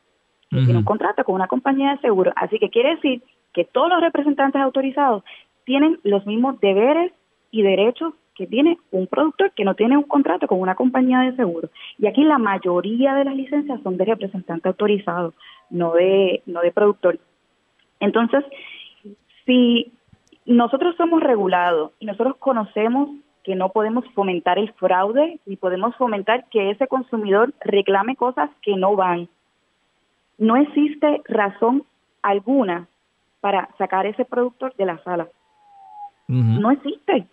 [0.50, 2.32] que tiene un contrato con una compañía de seguro.
[2.36, 5.24] Así que quiere decir que todos los representantes autorizados
[5.64, 7.12] tienen los mismos deberes
[7.50, 11.34] y derechos que tiene un productor que no tiene un contrato con una compañía de
[11.34, 11.70] seguro.
[11.98, 15.34] Y aquí la mayoría de las licencias son de representante autorizado,
[15.70, 17.18] no de, no de productor.
[18.00, 18.44] Entonces,
[19.46, 19.92] si
[20.44, 23.08] nosotros somos regulados y nosotros conocemos
[23.42, 28.76] que no podemos fomentar el fraude ni podemos fomentar que ese consumidor reclame cosas que
[28.76, 29.28] no van.
[30.36, 31.84] No existe razón
[32.22, 32.88] alguna
[33.40, 35.28] para sacar ese productor de la sala.
[36.28, 37.28] No existe.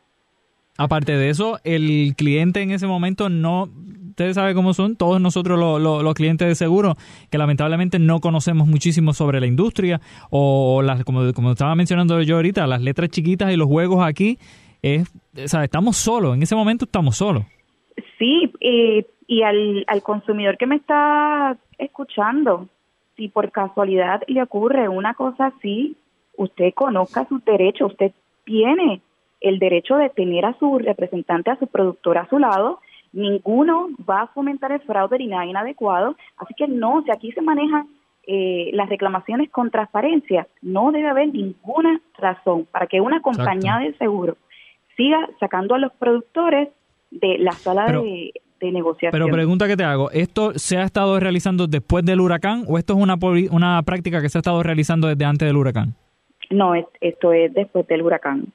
[0.77, 3.69] Aparte de eso, el cliente en ese momento no,
[4.09, 6.95] ustedes saben cómo son, todos nosotros los clientes de seguro,
[7.29, 12.37] que lamentablemente no conocemos muchísimo sobre la industria, o las, como, como estaba mencionando yo
[12.37, 14.39] ahorita, las letras chiquitas y los juegos aquí,
[14.81, 17.43] es, o sea, estamos solos, en ese momento estamos solos.
[18.17, 22.67] Sí, eh, y al, al consumidor que me está escuchando,
[23.15, 25.95] si por casualidad le ocurre una cosa así,
[26.35, 28.11] usted conozca sus derechos, usted
[28.43, 29.01] tiene
[29.43, 32.79] el derecho de tener a su representante, a su productor a su lado.
[33.11, 36.15] Ninguno va a fomentar el fraude ni nada inadecuado.
[36.37, 37.87] Así que no, si aquí se manejan
[38.25, 43.93] eh, las reclamaciones con transparencia, no debe haber ninguna razón para que una compañía de
[43.97, 44.37] seguro
[44.95, 46.69] siga sacando a los productores
[47.11, 49.11] de la sala de, negociación.
[49.11, 52.93] Pero pregunta que te hago, ¿esto se ha estado realizando después del huracán o esto
[52.93, 53.17] es una,
[53.51, 55.95] una práctica que se ha estado realizando desde antes del huracán?
[56.49, 58.53] No, esto es después del huracán.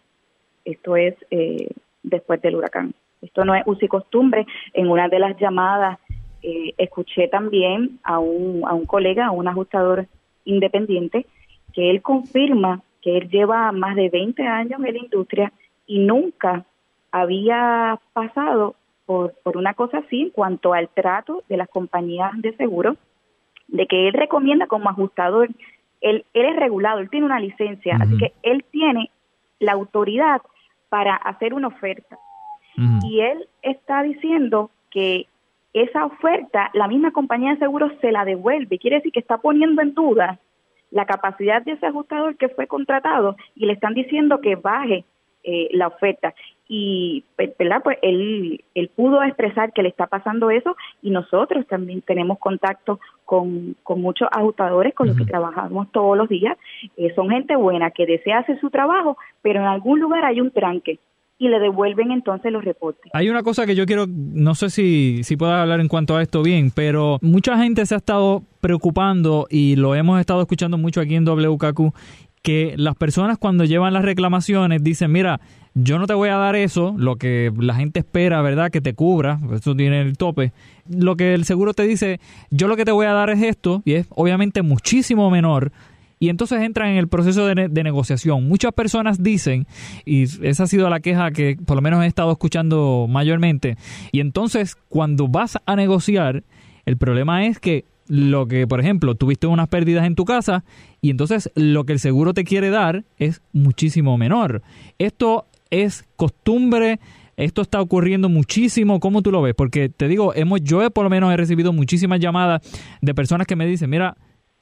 [0.69, 1.71] Esto es eh,
[2.03, 2.95] después del huracán.
[3.23, 4.47] Esto no es uso y costumbre.
[4.75, 5.99] En una de las llamadas
[6.43, 10.07] eh, escuché también a un, a un colega, a un ajustador
[10.45, 11.25] independiente,
[11.73, 15.53] que él confirma que él lleva más de 20 años en la industria
[15.87, 16.67] y nunca
[17.13, 18.75] había pasado
[19.07, 22.97] por, por una cosa así en cuanto al trato de las compañías de seguro,
[23.69, 25.49] de que él recomienda como ajustador,
[26.03, 29.11] él, él es regulado, él tiene una licencia, así que él tiene
[29.61, 30.43] la autoridad
[30.89, 32.19] para hacer una oferta.
[33.03, 35.27] Y él está diciendo que
[35.73, 38.79] esa oferta, la misma compañía de seguros se la devuelve.
[38.79, 40.39] Quiere decir que está poniendo en duda
[40.91, 45.05] la capacidad de ese ajustador que fue contratado y le están diciendo que baje
[45.43, 46.35] eh, la oferta.
[46.69, 47.25] Y,
[47.59, 47.81] ¿verdad?
[47.83, 53.01] Pues él, él pudo expresar que le está pasando eso y nosotros también tenemos contacto
[53.25, 56.59] con, con muchos ajustadores con los que trabajamos todos los días.
[56.97, 60.51] Eh, son gente buena que desea hacer su trabajo, pero en algún lugar hay un
[60.51, 60.99] tranque
[61.39, 63.11] y le devuelven entonces los reportes.
[63.15, 66.23] Hay una cosa que yo quiero, no sé si, si puedas hablar en cuanto a
[66.23, 71.01] esto bien, pero mucha gente se ha estado preocupando y lo hemos estado escuchando mucho
[71.01, 71.95] aquí en WKQ,
[72.49, 75.39] que las personas cuando llevan las reclamaciones dicen, mira,
[75.75, 78.71] yo no te voy a dar eso, lo que la gente espera, ¿verdad?
[78.71, 80.55] Que te cubra, eso tiene el tope.
[80.89, 83.83] Lo que el seguro te dice, yo lo que te voy a dar es esto,
[83.85, 85.73] y es obviamente muchísimo menor
[86.21, 88.49] y entonces entran en el proceso de, negociación.
[88.49, 89.67] Muchas personas dicen,
[90.07, 93.77] y esa ha sido la queja que por lo menos he estado escuchando mayormente,
[94.11, 96.45] y entonces cuando vas a negociar,
[96.87, 100.65] el problema es que lo que, por ejemplo, tuviste unas pérdidas en tu casa
[101.01, 104.63] y entonces lo que el seguro te quiere dar es muchísimo menor.
[104.99, 107.01] Esto es costumbre,
[107.37, 108.99] esto está ocurriendo muchísimo.
[109.01, 109.55] ¿Cómo tú lo ves?
[109.55, 112.63] Porque te digo, hemos, yo por lo menos he recibido muchísimas llamadas
[113.01, 114.17] de personas que me dicen, mira,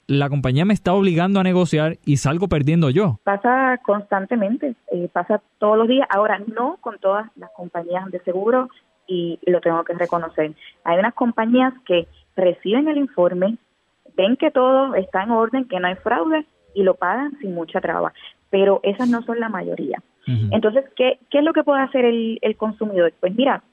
[0.07, 3.19] la compañía me está obligando a negociar y salgo perdiendo yo.
[3.23, 6.07] Pasa constantemente, eh, pasa todos los días.
[6.09, 8.69] Ahora, no con todas las compañías de seguro
[9.05, 10.53] y lo tengo que reconocer.
[10.83, 12.07] Hay unas compañías que
[12.37, 13.57] reciben el informe,
[14.15, 17.81] ven que todo está en orden, que no hay fraude y lo pagan sin mucha
[17.81, 18.13] traba,
[18.49, 20.01] pero esas no son la mayoría.
[20.51, 23.13] Entonces, ¿qué, ¿qué es lo que puede hacer el, consumidor?
[23.21, 23.63] Pues mira,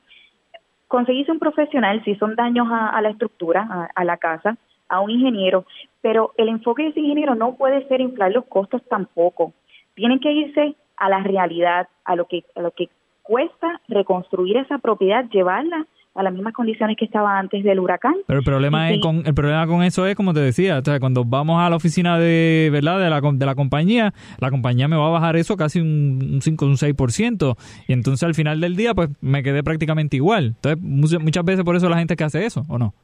[0.86, 4.56] conseguirse un profesional si son daños a, la estructura, a la casa,
[4.88, 5.64] a un ingeniero,
[6.00, 9.52] pero el enfoque de ese ingeniero no puede ser inflar los costos tampoco.
[9.94, 12.88] Tienen que irse a la realidad, a lo que, a lo que
[13.22, 18.14] cuesta reconstruir esa propiedad, llevarla a las mismas condiciones que estaba antes del huracán.
[18.26, 21.00] Pero el problema es con el problema con eso es como te decía, o sea,
[21.00, 23.00] cuando vamos a la oficina de, ¿verdad?
[23.00, 26.64] de la de la compañía, la compañía me va a bajar eso casi un, 5
[26.64, 27.56] un 6%
[27.88, 30.54] y entonces al final del día pues me quedé prácticamente igual.
[30.56, 32.94] Entonces muchas veces por eso la gente que hace eso, ¿o no?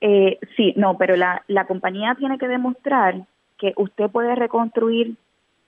[0.00, 3.22] Eh, sí, no, pero la, la compañía tiene que demostrar
[3.56, 5.14] que usted puede reconstruir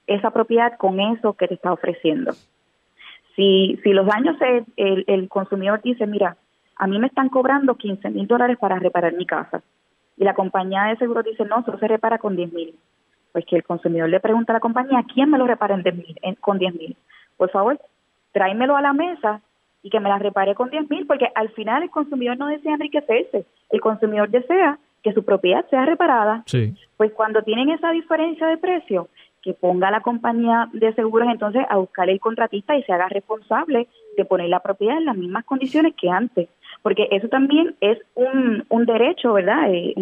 [0.09, 2.33] esa propiedad con eso que te está ofreciendo.
[3.37, 4.37] Si, si los daños,
[4.77, 6.37] el, el consumidor dice, mira,
[6.77, 9.63] a mí me están cobrando 15 mil dólares para reparar mi casa.
[10.17, 12.75] Y la compañía de seguro dice, no, solo se repara con 10 mil.
[13.33, 16.59] Pues que el consumidor le pregunta a la compañía, ¿quién me lo repara en con
[16.59, 16.97] 10 mil?
[17.37, 17.81] Por favor,
[18.33, 19.41] tráemelo a la mesa
[19.83, 22.75] y que me la repare con 10 mil, porque al final el consumidor no desea
[22.75, 26.43] enriquecerse, el consumidor desea que su propiedad sea reparada.
[26.47, 26.75] Sí.
[26.97, 29.09] Pues cuando tienen esa diferencia de precio,
[29.45, 33.89] que ponga la compañía de seguros entonces a buscar el contratista y se haga responsable
[34.17, 36.49] de poner la propiedad en las mismas condiciones que antes,
[36.83, 39.73] porque eso también es un, un derecho, ¿verdad?
[39.73, 39.95] Eh,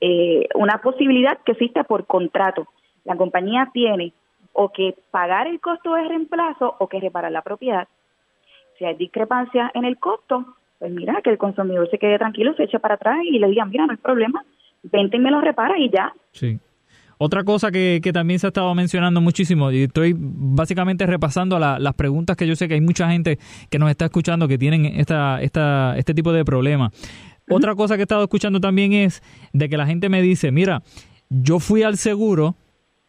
[0.00, 2.68] eh, una posibilidad que existe por contrato.
[3.04, 4.12] La compañía tiene
[4.52, 7.88] o que pagar el costo de reemplazo o que reparar la propiedad
[8.78, 12.64] si hay discrepancia en el costo, pues mira, que el consumidor se quede tranquilo, se
[12.64, 14.44] eche para atrás y le digan, mira, no hay problema,
[14.84, 16.12] vente y me lo repara y ya.
[16.30, 16.58] Sí.
[17.18, 21.94] Otra cosa que, que, también se ha estado mencionando muchísimo, y estoy básicamente repasando las
[21.94, 23.38] preguntas que yo sé que hay mucha gente
[23.70, 26.92] que nos está escuchando que tienen esta, esta, este tipo de problemas.
[27.50, 30.82] Otra cosa que he estado escuchando también es de que la gente me dice, mira,
[31.28, 32.56] yo fui al seguro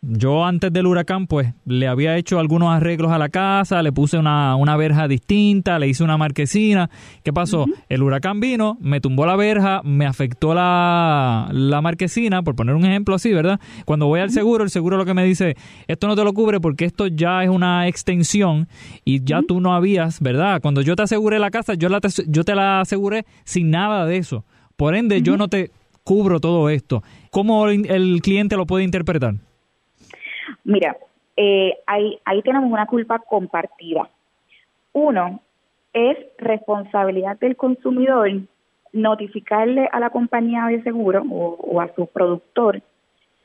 [0.01, 4.17] yo antes del huracán, pues le había hecho algunos arreglos a la casa, le puse
[4.17, 6.89] una, una verja distinta, le hice una marquesina.
[7.21, 7.65] ¿Qué pasó?
[7.89, 12.85] El huracán vino, me tumbó la verja, me afectó la, la marquesina, por poner un
[12.85, 13.59] ejemplo así, ¿verdad?
[13.83, 15.57] Cuando voy al seguro, el seguro lo que me dice,
[15.87, 18.69] esto no te lo cubre porque esto ya es una extensión
[19.03, 20.61] y ya tú no habías, ¿verdad?
[20.61, 24.05] Cuando yo te aseguré la casa, yo, la te, yo te la aseguré sin nada
[24.05, 24.45] de eso.
[24.77, 25.71] Por ende, yo no te
[26.05, 27.03] cubro todo esto.
[27.31, 29.35] ¿Cómo el cliente lo puede interpretar?
[30.63, 30.97] Mira,
[31.37, 34.09] eh, ahí, ahí tenemos una culpa compartida.
[34.93, 35.41] Uno,
[35.93, 38.29] es responsabilidad del consumidor
[38.91, 42.81] notificarle a la compañía de seguro o, a su productor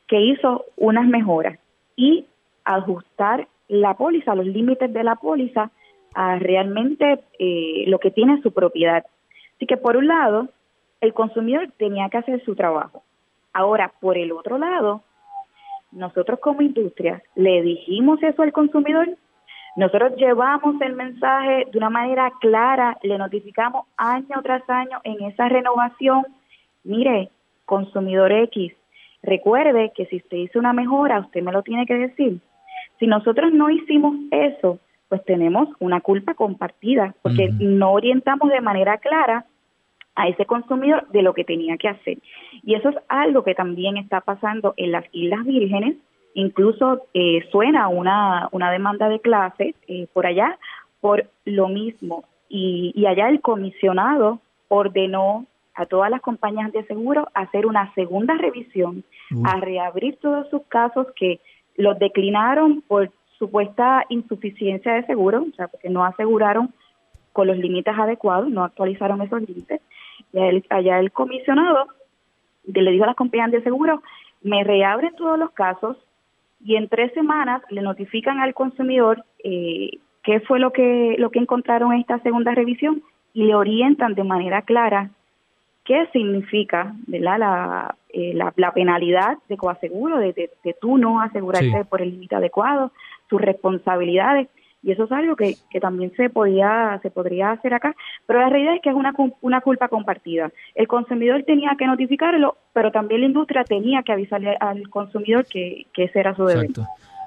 [0.07, 1.59] que hizo unas mejoras
[1.97, 2.27] y
[2.65, 5.71] ajustar la póliza, los límites de la póliza
[6.15, 9.05] a realmente eh, lo que tiene su propiedad.
[9.57, 10.49] Así que por un lado,
[11.01, 13.03] el consumidor tenía que hacer su trabajo.
[13.53, 15.03] Ahora, por el otro lado,
[15.95, 19.09] nosotros como industria le dijimos eso al consumidor,
[19.77, 25.49] nosotros llevamos el mensaje de una manera clara, le notificamos año tras año en esa
[25.49, 26.25] renovación,
[26.85, 27.31] mire,
[27.65, 28.73] consumidor X,
[29.23, 32.41] recuerde que si usted hizo una mejora, usted me lo tiene que decir.
[33.01, 34.79] Si nosotros no hicimos eso,
[35.09, 39.47] pues tenemos una culpa compartida, porque no orientamos de manera clara
[40.17, 42.19] a ese consumidor de lo que tenía que hacer.
[42.63, 45.97] Y eso es algo que también está pasando en las Islas Vírgenes,
[46.35, 50.59] incluso eh, suena una, una demanda de clase eh, por allá
[51.01, 52.25] por lo mismo.
[52.49, 58.35] Y, y allá el comisionado ordenó a todas las compañías de seguro hacer una segunda
[58.35, 59.05] revisión,
[59.45, 61.41] a reabrir todos sus casos que
[61.77, 66.73] los declinaron por supuesta insuficiencia de seguro, o sea, porque no aseguraron
[67.33, 69.81] con los límites adecuados, no actualizaron esos límites.
[70.35, 71.87] Y allá el comisionado
[72.67, 74.03] le dijo a las compañías de seguro,
[74.43, 75.97] me reabren todos los casos
[76.65, 79.91] y en tres semanas le notifican al consumidor eh,
[80.23, 84.25] qué fue lo que, lo que encontraron en esta segunda revisión y le orientan de
[84.25, 85.11] manera clara
[85.85, 87.39] qué significa ¿verdad?
[87.39, 92.91] La, eh, la, penalidad de coaseguro, de, de, tú no asegurarte por el límite adecuado,
[93.29, 94.49] sus responsabilidades
[94.85, 97.95] y eso es algo que, que, también se podía se podría hacer acá
[98.27, 102.57] pero la realidad es que es una, una culpa compartida el consumidor tenía que notificarlo
[102.73, 106.71] pero también la industria tenía que avisarle al consumidor que, que ese era su deber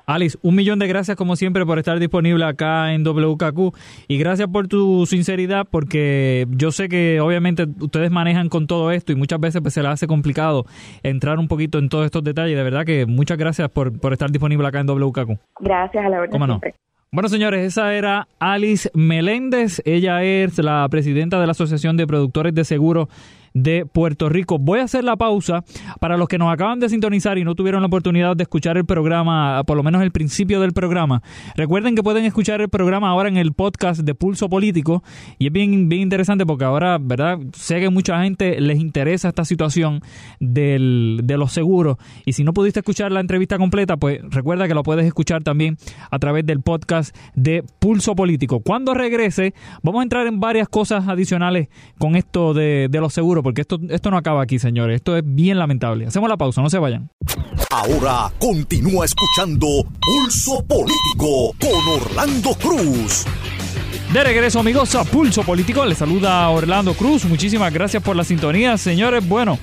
[0.09, 3.75] Alice, un millón de gracias como siempre por estar disponible acá en WKQ
[4.07, 9.11] y gracias por tu sinceridad porque yo sé que obviamente ustedes manejan con todo esto
[9.11, 10.63] y muchas veces pues, se les hace complicado
[11.03, 12.55] entrar un poquito en todos estos detalles.
[12.55, 15.39] De verdad que muchas gracias por, por estar disponible acá en WKQ.
[15.59, 16.31] Gracias a la verdad.
[16.31, 16.61] ¿Cómo no?
[17.09, 19.81] Bueno, señores, esa era Alice Meléndez.
[19.85, 23.07] Ella es la presidenta de la Asociación de Productores de Seguros
[23.63, 24.59] de Puerto Rico.
[24.59, 25.63] Voy a hacer la pausa
[25.99, 28.85] para los que nos acaban de sintonizar y no tuvieron la oportunidad de escuchar el
[28.85, 31.21] programa, por lo menos el principio del programa.
[31.55, 35.03] Recuerden que pueden escuchar el programa ahora en el podcast de Pulso Político
[35.39, 37.39] y es bien, bien interesante porque ahora, ¿verdad?
[37.53, 40.01] Sé que mucha gente les interesa esta situación
[40.39, 44.75] del, de los seguros y si no pudiste escuchar la entrevista completa, pues recuerda que
[44.75, 45.77] lo puedes escuchar también
[46.11, 48.59] a través del podcast de Pulso Político.
[48.59, 53.46] Cuando regrese, vamos a entrar en varias cosas adicionales con esto de, de los seguros
[53.47, 54.97] porque esto, esto no acaba aquí, señores.
[54.97, 56.05] Esto es bien lamentable.
[56.05, 57.09] Hacemos la pausa, no se vayan.
[57.71, 59.65] Ahora continúa escuchando
[60.01, 63.23] Pulso Político con Orlando Cruz.
[64.11, 65.85] De regreso, amigos, a Pulso Político.
[65.85, 67.23] Les saluda Orlando Cruz.
[67.23, 69.25] Muchísimas gracias por la sintonía, señores.
[69.25, 69.57] Bueno,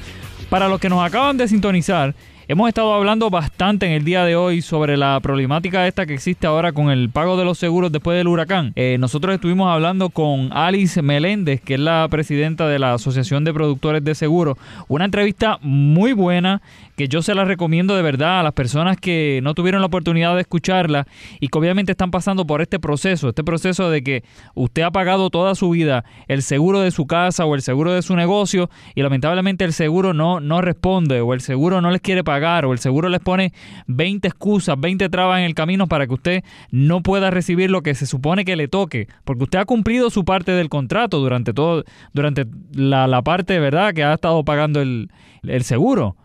[0.48, 2.14] para los que nos acaban de sintonizar,
[2.46, 6.46] Hemos estado hablando bastante en el día de hoy sobre la problemática esta que existe
[6.46, 8.74] ahora con el pago de los seguros después del huracán.
[8.76, 13.54] Eh, nosotros estuvimos hablando con Alice Meléndez, que es la presidenta de la Asociación de
[13.54, 14.58] Productores de Seguros.
[14.88, 16.60] Una entrevista muy buena
[16.96, 20.34] que yo se la recomiendo de verdad a las personas que no tuvieron la oportunidad
[20.34, 21.06] de escucharla
[21.40, 25.30] y que obviamente están pasando por este proceso, este proceso de que usted ha pagado
[25.30, 29.02] toda su vida el seguro de su casa o el seguro de su negocio y
[29.02, 32.78] lamentablemente el seguro no, no responde o el seguro no les quiere pagar o el
[32.78, 33.52] seguro les pone
[33.86, 37.94] 20 excusas, 20 trabas en el camino para que usted no pueda recibir lo que
[37.94, 41.84] se supone que le toque, porque usted ha cumplido su parte del contrato durante todo,
[42.12, 45.10] durante la, la parte, ¿verdad?, que ha estado pagando el,
[45.42, 46.16] el seguro.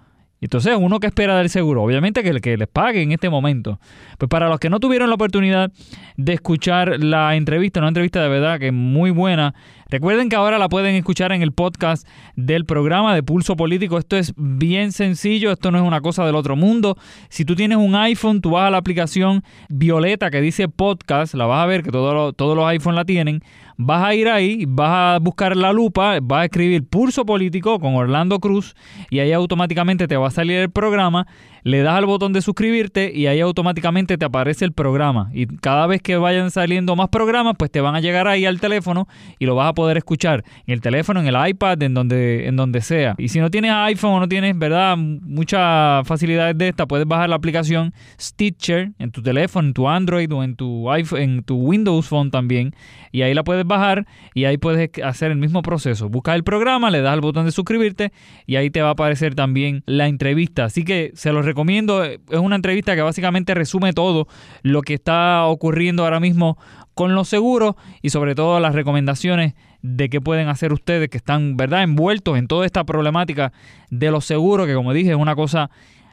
[0.41, 3.79] Entonces, uno que espera del seguro, obviamente que, que les pague en este momento.
[4.17, 5.71] Pues para los que no tuvieron la oportunidad
[6.15, 9.53] de escuchar la entrevista, una entrevista de verdad que es muy buena,
[9.89, 13.97] recuerden que ahora la pueden escuchar en el podcast del programa de Pulso Político.
[13.97, 16.97] Esto es bien sencillo, esto no es una cosa del otro mundo.
[17.29, 21.45] Si tú tienes un iPhone, tú vas a la aplicación violeta que dice podcast, la
[21.45, 23.41] vas a ver que todos todos los iPhones la tienen
[23.81, 27.95] vas a ir ahí, vas a buscar la lupa, vas a escribir Pulso Político con
[27.95, 28.75] Orlando Cruz
[29.09, 31.27] y ahí automáticamente te va a salir el programa
[31.63, 35.29] le das al botón de suscribirte y ahí automáticamente te aparece el programa.
[35.33, 38.59] Y cada vez que vayan saliendo más programas, pues te van a llegar ahí al
[38.59, 42.47] teléfono y lo vas a poder escuchar en el teléfono, en el iPad, en donde,
[42.47, 43.15] en donde sea.
[43.17, 44.97] Y si no tienes iPhone o no tienes, ¿verdad?
[44.97, 50.31] Muchas facilidades de esta, puedes bajar la aplicación Stitcher en tu teléfono, en tu Android
[50.33, 52.73] o en tu iPhone, en tu Windows Phone también.
[53.11, 56.09] Y ahí la puedes bajar y ahí puedes hacer el mismo proceso.
[56.09, 58.11] Buscas el programa, le das al botón de suscribirte
[58.45, 60.65] y ahí te va a aparecer también la entrevista.
[60.65, 62.03] Así que se los recomiendo.
[62.03, 64.27] Es una entrevista que básicamente resume todo
[64.61, 66.57] lo que está ocurriendo ahora mismo
[66.93, 71.55] con los seguros y sobre todo las recomendaciones de qué pueden hacer ustedes que están,
[71.57, 73.53] ¿verdad?, envueltos en toda esta problemática
[73.89, 75.69] de los seguros, que como dije es una cosa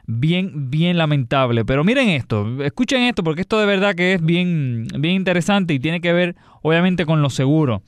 [0.07, 1.65] bien, bien lamentable.
[1.65, 5.81] Pero miren esto, escuchen esto, porque esto de verdad que es bien, bien interesante y
[5.81, 7.83] tiene que ver obviamente con los seguros.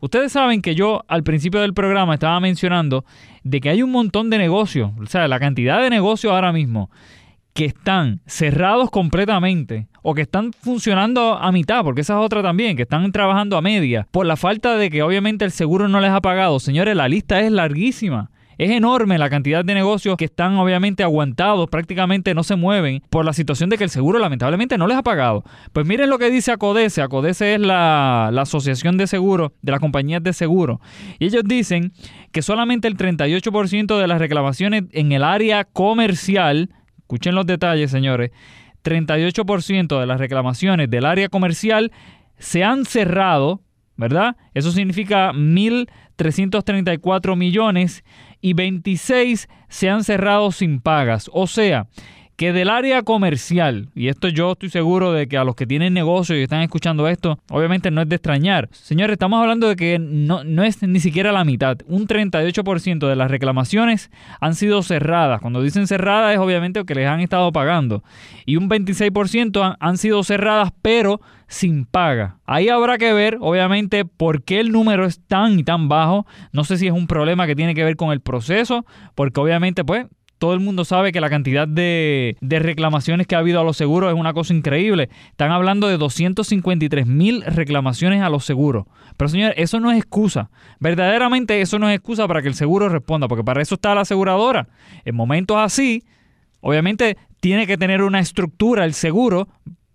[0.00, 3.04] Ustedes saben que yo al principio del programa estaba mencionando
[3.42, 6.90] de que hay un montón de negocios, o sea, la cantidad de negocios ahora mismo
[7.52, 12.76] que están cerrados completamente o que están funcionando a mitad, porque esa es otra también,
[12.76, 16.10] que están trabajando a media, por la falta de que obviamente el seguro no les
[16.10, 16.60] ha pagado.
[16.60, 18.30] Señores, la lista es larguísima
[18.60, 23.24] Es enorme la cantidad de negocios que están obviamente aguantados, prácticamente no se mueven por
[23.24, 25.44] la situación de que el seguro lamentablemente no les ha pagado.
[25.72, 27.00] Pues miren lo que dice Acodese.
[27.00, 30.78] Acodese es la, asociación de seguros de las compañías de seguro.
[31.18, 31.94] Y ellos dicen
[32.32, 38.30] que solamente el 38% de las reclamaciones en el área comercial, escuchen los detalles señores,
[38.84, 41.92] 38% de las reclamaciones del área comercial
[42.36, 43.62] se han cerrado,
[44.00, 44.34] ¿verdad?
[44.54, 48.02] Eso significa 1.334 millones
[48.40, 51.30] y 26 se han cerrado sin pagas.
[51.32, 51.86] O sea,
[52.40, 55.92] que del área comercial, y esto yo estoy seguro de que a los que tienen
[55.92, 58.70] negocio y están escuchando esto, obviamente no es de extrañar.
[58.72, 61.76] Señores, estamos hablando de que no, no es ni siquiera la mitad.
[61.86, 65.42] Un 38% de las reclamaciones han sido cerradas.
[65.42, 68.02] Cuando dicen cerradas es obviamente que les han estado pagando.
[68.46, 71.20] Y un 26% han, han sido cerradas, pero
[71.50, 72.38] sin paga.
[72.46, 76.24] Ahí habrá que ver, obviamente, por qué el número es tan y tan bajo.
[76.52, 78.86] No sé si es un problema que tiene que ver con el proceso,
[79.16, 80.06] porque obviamente, pues,
[80.38, 84.12] todo el mundo sabe que la cantidad de, reclamaciones que ha habido a los seguros
[84.12, 85.10] es una cosa increíble.
[85.32, 88.86] Están hablando de 253 mil reclamaciones a los seguros.
[89.16, 90.50] Pero señores, eso no es excusa.
[90.78, 94.02] Verdaderamente eso no es excusa para que el seguro responda, porque para eso está la
[94.02, 94.68] aseguradora.
[95.04, 96.04] En momentos así,
[96.60, 99.48] obviamente tiene que tener una estructura el seguro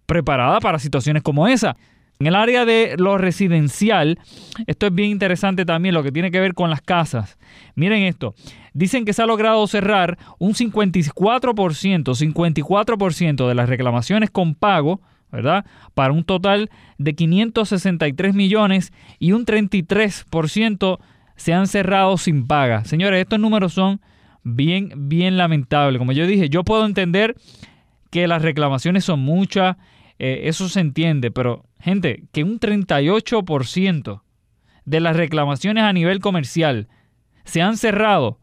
[0.06, 1.76] preparada para situaciones como esa.
[2.20, 4.20] En el área de lo residencial,
[4.68, 7.38] esto es bien interesante también, lo que tiene que ver con las casas.
[7.76, 8.36] Miren esto,
[8.74, 15.66] dicen que se ha logrado cerrar un 54%, 54% de las reclamaciones con pago, ¿verdad?
[15.94, 21.00] Para un total de 563 millones y un 33%
[21.36, 22.86] se han cerrado sin paga.
[22.86, 24.00] Señores, estos números son
[24.44, 26.00] bien, bien lamentables.
[26.00, 27.36] Como yo dije, yo puedo entender
[28.10, 29.76] que las reclamaciones son muchas,
[30.20, 34.22] eh, eso se entiende, pero gente, que un 38%
[34.86, 36.88] de las reclamaciones a nivel comercial
[37.44, 38.40] se han cerrado,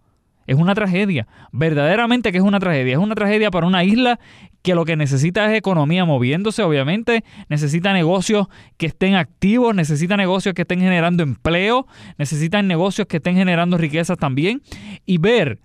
[0.46, 1.26] es una tragedia.
[1.52, 2.94] Verdaderamente que es una tragedia.
[2.94, 4.18] Es una tragedia para una isla
[4.62, 7.24] que lo que necesita es economía moviéndose, obviamente.
[7.48, 11.86] Necesita negocios que estén activos, necesita negocios que estén generando empleo,
[12.18, 14.62] necesitan negocios que estén generando riquezas también.
[15.06, 15.60] Y ver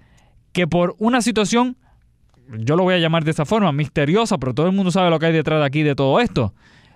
[0.52, 1.78] que por una situación
[2.60, 5.20] yo lo voy a llamar de esa forma, misteriosa, pero todo el mundo sabe lo
[5.20, 6.54] que hay detrás de aquí de todo esto.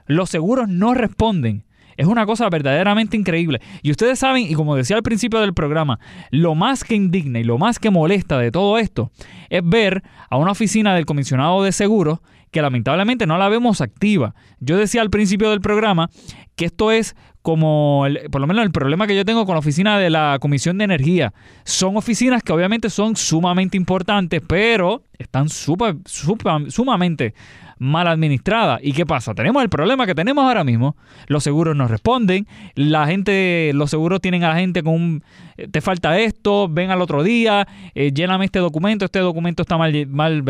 [0.07, 1.63] Los seguros no responden.
[1.97, 3.61] Es una cosa verdaderamente increíble.
[3.81, 5.99] Y ustedes saben, y como decía al principio del programa,
[6.31, 9.11] lo más que indigna y lo más que molesta de todo esto
[9.49, 12.19] es ver a una oficina del comisionado de seguros
[12.51, 14.35] que lamentablemente no la vemos activa.
[14.59, 16.09] Yo decía al principio del programa
[16.55, 19.97] que esto es como, por lo menos el problema que yo tengo con la oficina
[19.97, 21.33] de la Comisión de Energía.
[21.63, 27.33] Son oficinas que obviamente son sumamente importantes, pero están super, sumamente
[27.81, 28.77] mal administrada.
[28.79, 29.33] ¿Y qué pasa?
[29.33, 30.95] Tenemos el problema que tenemos ahora mismo.
[31.25, 32.47] Los seguros no responden.
[32.75, 35.23] La gente, los seguros tienen a la gente con un,
[35.57, 39.79] eh, te falta esto, ven al otro día, eh, lléname este documento, este documento está
[39.79, 40.43] mal, mal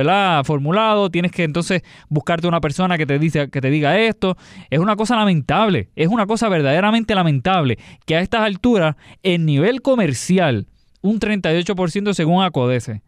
[0.43, 4.35] formulado, tienes que entonces buscarte una persona que te dice, que te diga esto.
[4.69, 9.81] Es una cosa lamentable, es una cosa verdaderamente lamentable que a estas alturas, en nivel
[9.81, 10.67] comercial,
[11.01, 13.01] un 38% según Acodese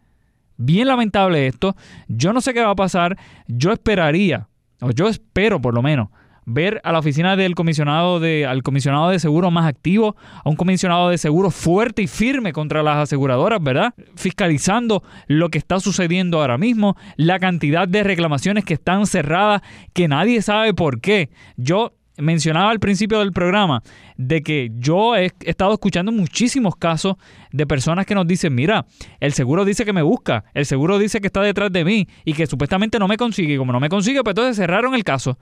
[0.56, 1.76] Bien lamentable esto.
[2.08, 3.16] Yo no sé qué va a pasar.
[3.46, 4.48] Yo esperaría,
[4.80, 6.08] o yo espero por lo menos,
[6.46, 10.56] ver a la oficina del comisionado de, al comisionado de seguro más activo, a un
[10.56, 13.94] comisionado de seguro fuerte y firme contra las aseguradoras, ¿verdad?
[14.14, 20.08] Fiscalizando lo que está sucediendo ahora mismo, la cantidad de reclamaciones que están cerradas, que
[20.08, 21.30] nadie sabe por qué.
[21.56, 23.82] Yo mencionaba al principio del programa
[24.16, 27.16] de que yo he estado escuchando muchísimos casos
[27.50, 28.86] de personas que nos dicen, mira,
[29.20, 32.34] el seguro dice que me busca, el seguro dice que está detrás de mí y
[32.34, 33.54] que supuestamente no me consigue.
[33.54, 35.38] Y como no me consigue, pues entonces cerraron el caso.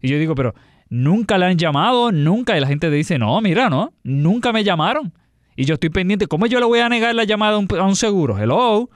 [0.00, 0.54] Y yo digo, pero
[0.88, 2.56] nunca le han llamado, nunca.
[2.56, 5.12] Y la gente dice, no, mira, no, nunca me llamaron.
[5.56, 7.82] Y yo estoy pendiente, ¿cómo yo le voy a negar la llamada a un, a
[7.82, 8.38] un seguro?
[8.38, 8.82] Hello.
[8.82, 8.90] O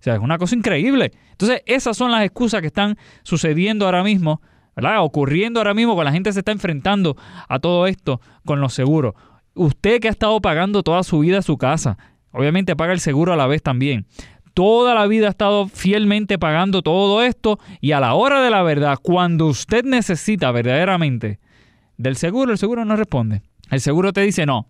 [0.00, 1.12] sea, es una cosa increíble.
[1.30, 4.42] Entonces, esas son las excusas que están sucediendo ahora mismo
[4.76, 5.02] ¿verdad?
[5.02, 7.16] Ocurriendo ahora mismo con la gente se está enfrentando
[7.48, 9.14] a todo esto con los seguros.
[9.54, 11.96] Usted que ha estado pagando toda su vida su casa,
[12.32, 14.06] obviamente paga el seguro a la vez también.
[14.52, 18.62] Toda la vida ha estado fielmente pagando todo esto y a la hora de la
[18.62, 21.40] verdad, cuando usted necesita verdaderamente
[21.96, 23.42] del seguro, el seguro no responde.
[23.70, 24.66] El seguro te dice no.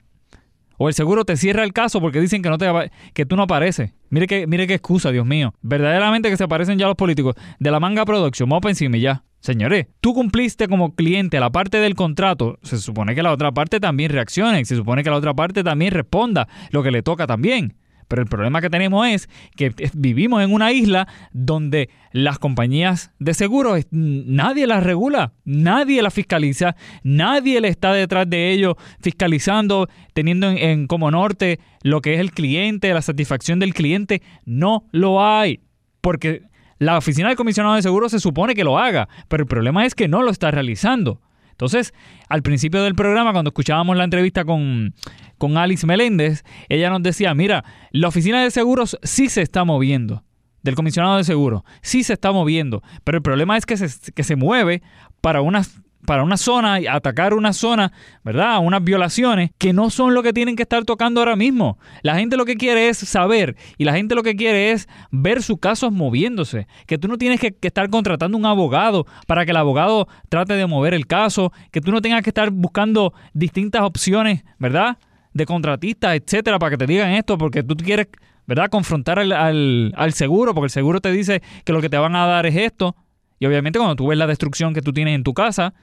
[0.77, 3.45] O el seguro te cierra el caso porque dicen que, no te, que tú no
[3.45, 3.93] apareces.
[4.11, 5.55] Mire qué, mire qué excusa, Dios mío.
[5.63, 7.35] Verdaderamente que se aparecen ya los políticos.
[7.59, 9.25] De la manga production, vamos encima y ya.
[9.41, 13.79] Señores, tú cumpliste como cliente la parte del contrato, se supone que la otra parte
[13.79, 17.77] también reaccione, se supone que la otra parte también responda lo que le toca también.
[18.09, 23.35] Pero el problema que tenemos es que vivimos en una isla donde las compañías de
[23.35, 30.51] seguros nadie las regula, nadie las fiscaliza, nadie le está detrás de ellos fiscalizando, teniendo
[30.51, 34.23] en, como norte lo que es el cliente, la satisfacción del cliente.
[34.45, 35.61] No lo hay.
[36.01, 36.43] Porque
[36.79, 39.95] la oficina del comisionado de seguros se supone que lo haga, pero el problema es
[39.95, 41.21] que no lo está realizando.
[41.55, 41.95] Entonces,
[42.29, 44.93] al principio del programa, cuando escuchábamos la entrevista con,
[45.39, 50.25] con Alice Meléndez, ella nos decía, mira, la oficina de seguros sí se está moviendo,
[50.65, 54.25] del comisionado de seguros, sí se está moviendo, pero el problema es que se, que
[54.25, 54.83] se mueve
[55.21, 57.93] para unas para una zona y atacar una zona,
[58.23, 58.59] ¿verdad?
[58.63, 61.79] Unas violaciones que no son lo que tienen que estar tocando ahora mismo.
[62.03, 65.43] La gente lo que quiere es saber y la gente lo que quiere es ver
[65.43, 66.67] sus casos moviéndose.
[66.87, 70.67] Que tú no tienes que, estar contratando un abogado para que el abogado trate de
[70.67, 74.99] mover el caso, que tú no tengas que estar buscando distintas opciones, ¿verdad?
[75.33, 78.09] De contratistas, etcétera, para que te digan esto, porque tú quieres,
[78.47, 78.69] ¿verdad?
[78.69, 82.27] Confrontar al, al seguro, porque el seguro te dice que lo que te van a
[82.27, 82.97] dar es esto.
[83.39, 85.75] Y obviamente cuando tú ves la destrucción que tú tienes en tu casa,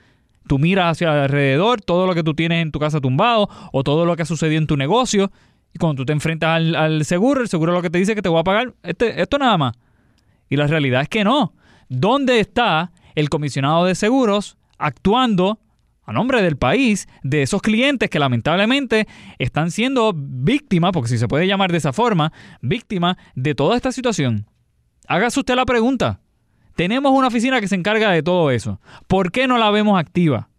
[0.47, 4.05] Tú miras hacia alrededor, todo lo que tú tienes en tu casa tumbado o todo
[4.05, 5.31] lo que ha sucedido en tu negocio.
[5.73, 8.21] Y cuando tú te enfrentas al, seguro, el seguro lo que te dice es que
[8.21, 9.75] te voy a pagar este, esto nada más.
[10.49, 11.53] Y la realidad es que no.
[11.87, 15.59] ¿Dónde está el comisionado de seguros actuando
[16.03, 19.07] a nombre del país de esos clientes que lamentablemente
[19.39, 23.91] están siendo víctimas, porque si se puede llamar de esa forma, víctimas de toda esta
[23.91, 24.47] situación?
[25.07, 26.19] Hágase usted la pregunta.
[26.75, 28.79] Tenemos una oficina que se encarga de todo eso.
[29.07, 30.49] ¿Por qué no la vemos activa?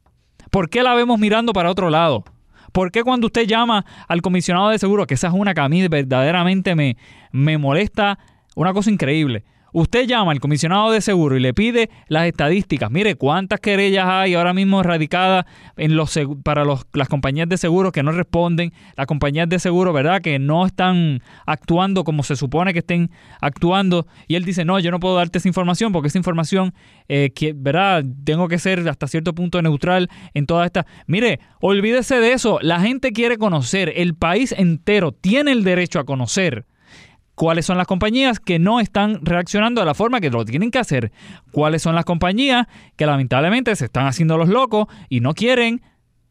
[0.50, 2.24] ¿Por qué la vemos mirando para otro lado?
[2.72, 5.68] ¿Por qué cuando usted llama al comisionado de seguro, que esa es una que a
[5.68, 6.96] mí verdaderamente me,
[7.30, 8.18] me molesta,
[8.54, 9.44] una cosa increíble?
[9.74, 12.90] Usted llama al comisionado de seguro y le pide las estadísticas.
[12.90, 15.46] Mire cuántas querellas hay ahora mismo radicadas
[15.78, 20.20] en los, para las compañías de seguro que no responden, las compañías de seguro, ¿verdad?
[20.20, 23.10] Que no están actuando como se supone que estén
[23.40, 24.06] actuando.
[24.28, 26.74] Y él dice, no, yo no puedo darte esa información porque esa información,
[27.08, 28.04] eh, que, ¿verdad?
[28.24, 30.84] Tengo que ser hasta cierto punto neutral en toda esta...
[31.06, 32.58] Mire, olvídese de eso.
[32.60, 33.90] La gente quiere conocer.
[33.96, 36.66] El país entero tiene el derecho a conocer
[37.34, 40.78] cuáles son las compañías que no están reaccionando de la forma que lo tienen que
[40.78, 41.12] hacer,
[41.50, 42.66] cuáles son las compañías
[42.96, 45.82] que lamentablemente se están haciendo los locos y no quieren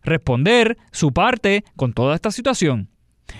[0.03, 2.89] responder su parte con toda esta situación.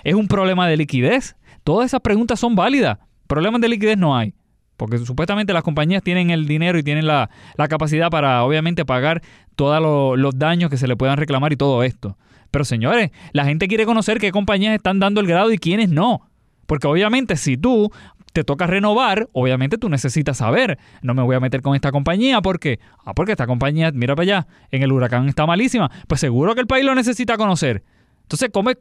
[0.04, 1.36] ¿Es un problema de liquidez?
[1.64, 2.98] Todas esas preguntas son válidas.
[3.28, 4.34] Problemas de liquidez no hay.
[4.78, 7.30] Porque supuestamente las compañías tienen el dinero y tienen la,
[7.70, 9.22] capacidad para obviamente pagar
[9.56, 12.18] todos los daños que se le puedan reclamar y todo esto.
[12.50, 16.31] Pero señores, la gente quiere conocer qué compañías están dando el grado y quiénes no.
[16.72, 17.92] Porque obviamente si tú
[18.32, 22.42] te toca renovar, obviamente tú necesitas saber, no me voy a meter con esta compañía
[22.42, 26.56] porque, ah, porque esta compañía, mira para allá, en el huracán está malísima, pues seguro
[26.56, 27.84] que el país lo necesita conocer.
[28.22, 28.78] Entonces, come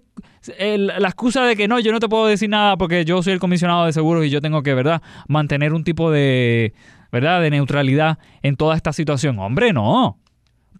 [0.57, 3.41] la excusa de que no, yo no te puedo decir nada porque yo soy el
[3.41, 6.73] comisionado de seguros y yo tengo que, ¿verdad?, mantener un tipo de,
[7.11, 9.41] ¿verdad?, de neutralidad en toda esta situación.
[9.41, 10.20] Hombre, no.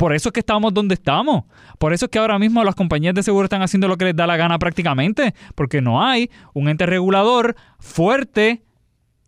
[0.01, 1.45] Por eso es que estamos donde estamos.
[1.79, 4.17] Por eso es que ahora mismo las compañías de seguro están haciendo lo que les
[4.17, 8.63] da la gana prácticamente, porque no hay un ente regulador fuerte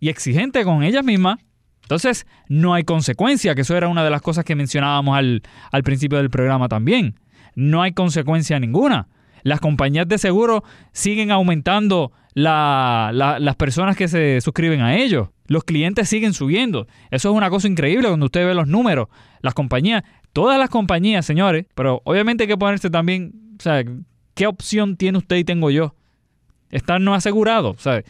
[0.00, 1.40] y exigente con ellas mismas.
[1.82, 6.16] Entonces, no hay consecuencia, que eso era una de las cosas que mencionábamos al, principio
[6.16, 7.20] del programa también.
[7.54, 9.08] No hay consecuencia ninguna.
[9.42, 15.28] Las compañías de seguro siguen aumentando las personas que se suscriben a ellos.
[15.48, 16.86] Los clientes siguen subiendo.
[17.10, 19.08] Eso es una cosa increíble cuando usted ve los números.
[19.42, 20.02] Las compañías
[20.32, 23.84] Todas las compañías, señores, pero obviamente hay que ponerse también, o sea,
[24.34, 25.94] ¿qué opción tiene usted y tengo yo?
[26.70, 28.02] Estar no asegurado, o sea,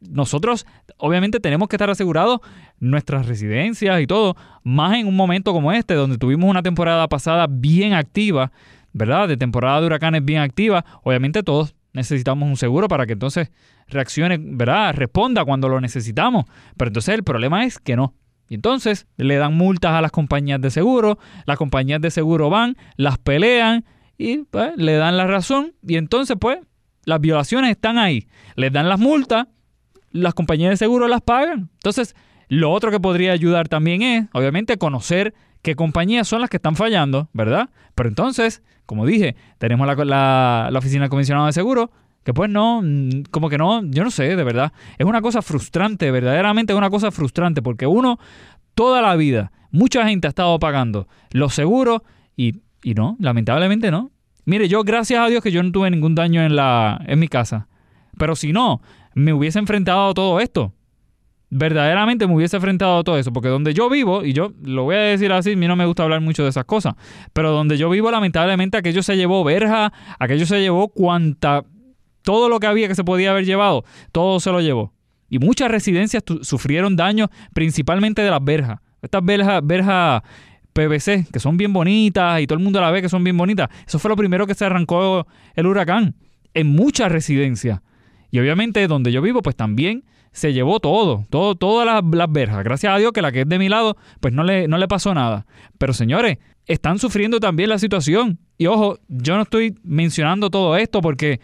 [0.00, 0.66] nosotros
[0.96, 2.40] obviamente tenemos que estar asegurados
[2.80, 7.46] nuestras residencias y todo, más en un momento como este, donde tuvimos una temporada pasada
[7.48, 8.52] bien activa,
[8.92, 9.28] ¿verdad?
[9.28, 13.50] De temporada de huracanes bien activa, obviamente todos necesitamos un seguro para que entonces
[13.88, 14.94] reaccione, ¿verdad?
[14.94, 16.44] Responda cuando lo necesitamos,
[16.76, 18.14] pero entonces el problema es que no.
[18.48, 22.76] Y entonces le dan multas a las compañías de seguro, las compañías de seguro van,
[22.96, 23.84] las pelean
[24.16, 26.58] y pues, le dan la razón y entonces pues
[27.04, 28.28] las violaciones están ahí.
[28.54, 29.46] Les dan las multas,
[30.10, 31.70] las compañías de seguro las pagan.
[31.74, 32.14] Entonces,
[32.48, 36.76] lo otro que podría ayudar también es, obviamente, conocer qué compañías son las que están
[36.76, 37.70] fallando, ¿verdad?
[37.94, 41.90] Pero entonces, como dije, tenemos la, la, oficina del comisionado de seguro,
[42.28, 44.70] que pues no, mm, como que no, yo no sé, de verdad.
[44.98, 48.18] Es una cosa frustrante, verdaderamente es una cosa frustrante, porque uno,
[48.74, 52.02] toda la vida, mucha gente ha estado pagando los seguros
[52.36, 54.10] y, y no, lamentablemente no.
[54.44, 57.28] Mire, yo gracias a Dios que yo no tuve ningún daño en, la, en mi
[57.28, 57.66] casa.
[58.18, 58.82] Pero si no,
[59.14, 60.74] me hubiese enfrentado a todo esto.
[61.48, 63.32] Verdaderamente me hubiese enfrentado a todo eso.
[63.32, 65.86] Porque donde yo vivo, y yo lo voy a decir así, a mí no me
[65.86, 66.94] gusta hablar mucho de esas cosas.
[67.32, 71.64] Pero donde yo vivo, lamentablemente, aquello se llevó verja, aquello se llevó cuanta
[72.22, 74.92] todo lo que había que se podía haber llevado, todo se lo llevó.
[75.30, 78.80] Y muchas residencias sufrieron daños, principalmente de las verjas.
[79.02, 80.22] Estas verjas, verjas
[80.72, 83.68] PVC, que son bien bonitas y todo el mundo la ve que son bien bonitas.
[83.86, 86.14] Eso fue lo primero que se arrancó el huracán
[86.54, 87.80] en muchas residencias.
[88.30, 92.62] Y obviamente donde yo vivo, pues también se llevó todo, todo todas las, verjas.
[92.62, 94.86] Gracias a Dios que la que es de mi lado, pues no le, no le
[94.86, 95.46] pasó nada.
[95.78, 98.38] Pero señores, están sufriendo también la situación.
[98.56, 101.40] Y ojo, yo no estoy mencionando todo esto porque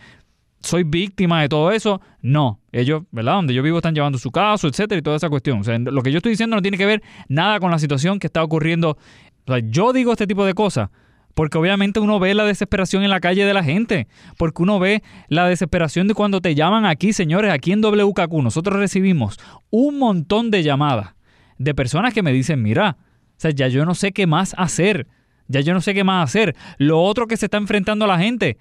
[0.65, 2.01] soy víctima de todo eso.
[2.23, 3.35] No, ellos, ¿verdad?
[3.35, 5.61] Donde yo vivo están llevando su caso, etcétera, y toda esa cuestión.
[5.61, 8.19] O sea, lo que yo estoy diciendo no tiene que ver nada con la situación
[8.19, 8.99] que está ocurriendo.
[9.47, 10.91] O sea, yo digo este tipo de cosas
[11.35, 14.07] porque obviamente uno ve la desesperación en la calle de la gente,
[14.39, 18.33] porque uno ve la desesperación de cuando te llaman aquí, señores, aquí en WKQ.
[18.43, 19.39] Nosotros recibimos
[19.71, 21.15] un montón de llamadas
[21.59, 25.09] de personas que me dicen, mira, o sea, ya yo no sé qué más hacer,
[25.49, 26.55] ya yo no sé qué más hacer.
[26.79, 28.59] Lo otro que se está enfrentando la gente,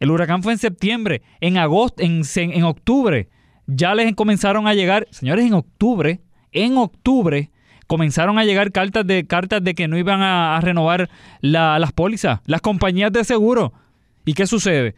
[0.00, 3.28] el huracán fue en septiembre, en agosto, en, en octubre,
[3.66, 6.20] ya les comenzaron a llegar, señores, en octubre,
[6.52, 7.50] en octubre,
[7.86, 12.60] comenzaron a llegar cartas de, cartas de que no iban a, renovar las pólizas, las
[12.60, 13.72] compañías de seguro.
[14.24, 14.94] ¿Y qué sucede?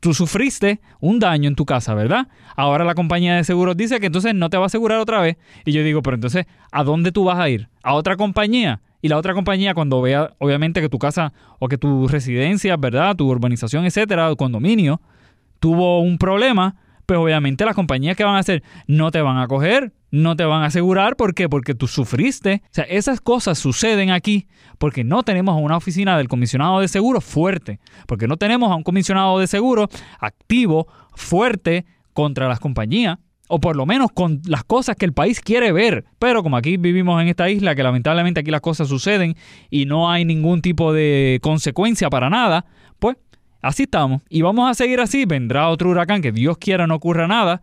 [0.00, 2.28] Tú sufriste un daño en tu casa, ¿verdad?
[2.56, 5.36] Ahora la compañía de seguros dice que entonces no te va a asegurar otra vez.
[5.64, 7.68] Y yo digo, pero entonces, ¿a dónde tú vas a ir?
[7.82, 8.80] ¿A otra compañía?
[9.02, 13.16] Y la otra compañía, cuando vea, obviamente, que tu casa o que tu residencia, ¿verdad?
[13.16, 15.00] Tu urbanización, etcétera, tu condominio,
[15.58, 19.48] tuvo un problema, pues obviamente las compañías que van a hacer no te van a
[19.48, 21.16] coger, no te van a asegurar.
[21.16, 21.48] ¿Por qué?
[21.48, 22.62] Porque tú sufriste.
[22.66, 24.46] O sea, esas cosas suceden aquí
[24.78, 28.84] porque no tenemos una oficina del comisionado de seguro fuerte, porque no tenemos a un
[28.84, 29.88] comisionado de seguro
[30.20, 33.18] activo, fuerte contra las compañías
[33.54, 36.06] o por lo menos con las cosas que el país quiere ver.
[36.18, 39.36] Pero como aquí vivimos en esta isla, que lamentablemente aquí las cosas suceden
[39.68, 42.64] y no hay ningún tipo de consecuencia para nada,
[42.98, 43.18] pues
[43.60, 44.22] así estamos.
[44.30, 45.26] Y vamos a seguir así.
[45.26, 47.60] Vendrá otro huracán que Dios quiera no ocurra nada.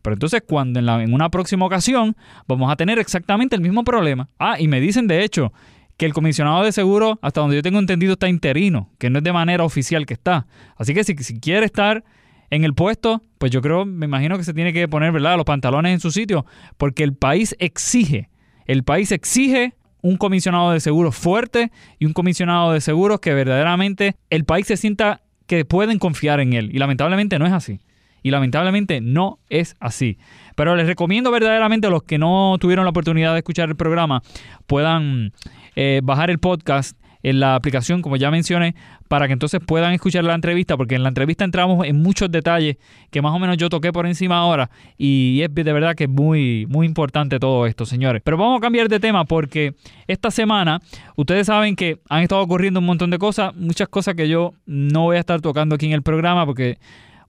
[0.00, 2.14] Pero entonces cuando en, una próxima ocasión
[2.46, 4.28] vamos a tener exactamente el mismo problema.
[4.38, 5.52] Ah, y me dicen de hecho
[5.96, 9.24] que el comisionado de seguro, hasta donde yo tengo entendido, está interino, que no es
[9.24, 10.46] de manera oficial que está.
[10.76, 12.04] Así que si, si quiere estar
[12.52, 15.46] en el puesto, pues yo creo, me imagino que se tiene que poner, ¿verdad?, los
[15.46, 16.44] pantalones en su sitio,
[16.76, 18.28] porque el país exige,
[18.66, 19.72] el país exige
[20.02, 24.76] un comisionado de seguros fuerte y un comisionado de seguros que verdaderamente el país se
[24.76, 26.68] sienta que pueden confiar en él.
[26.74, 27.80] Y lamentablemente no es así.
[28.22, 30.18] Y lamentablemente no es así.
[30.54, 34.22] Pero les recomiendo verdaderamente a los que no tuvieron la oportunidad de escuchar el programa
[34.66, 35.32] puedan
[35.74, 38.74] eh, bajar el podcast en la aplicación, como ya mencioné,
[39.08, 42.76] para que entonces puedan escuchar la entrevista, porque en la entrevista entramos en muchos detalles
[43.10, 46.10] que más o menos yo toqué por encima ahora y es de verdad que es
[46.10, 48.22] muy, muy importante todo esto, señores.
[48.24, 49.74] Pero vamos a cambiar de tema porque
[50.06, 50.80] esta semana
[51.16, 55.02] ustedes saben que han estado ocurriendo un montón de cosas, muchas cosas que yo no
[55.02, 56.78] voy a estar tocando aquí en el programa porque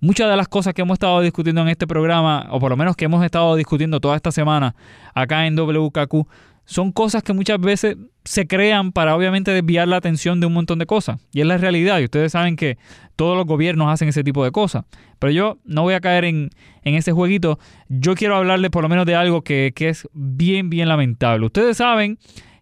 [0.03, 2.95] muchas de las cosas que hemos estado discutiendo en este programa, o por lo menos
[2.97, 4.75] que hemos estado discutiendo toda esta semana
[5.13, 6.27] acá en WKQ,
[6.65, 10.79] son cosas que muchas veces se crean para obviamente desviar la atención de un montón
[10.79, 11.19] de cosas.
[11.33, 11.99] Y es la realidad.
[11.99, 12.77] Y ustedes saben que
[13.15, 14.85] todos los gobiernos hacen ese tipo de cosas.
[15.19, 16.49] Pero yo no voy a caer en,
[16.83, 17.59] ese jueguito.
[17.89, 21.45] Yo quiero hablarles por lo menos de algo que, es bien, bien lamentable.
[21.45, 22.17] Ustedes saben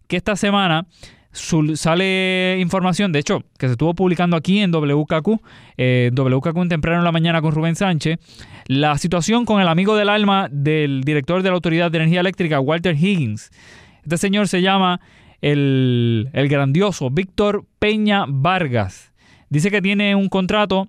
[0.08, 0.88] que esta semana
[1.32, 5.40] sale información, de hecho, que se estuvo publicando aquí en WKQ,
[5.78, 8.20] eh, WKQ en temprano en la mañana con Rubén Sánchez,
[8.68, 12.60] la situación con el amigo del alma del director de la Autoridad de Energía Eléctrica,
[12.60, 13.50] Walter Higgins.
[14.04, 15.00] Este señor se llama
[15.42, 19.12] el, grandioso Víctor Peña Vargas.
[19.50, 20.88] Dice que tiene un contrato,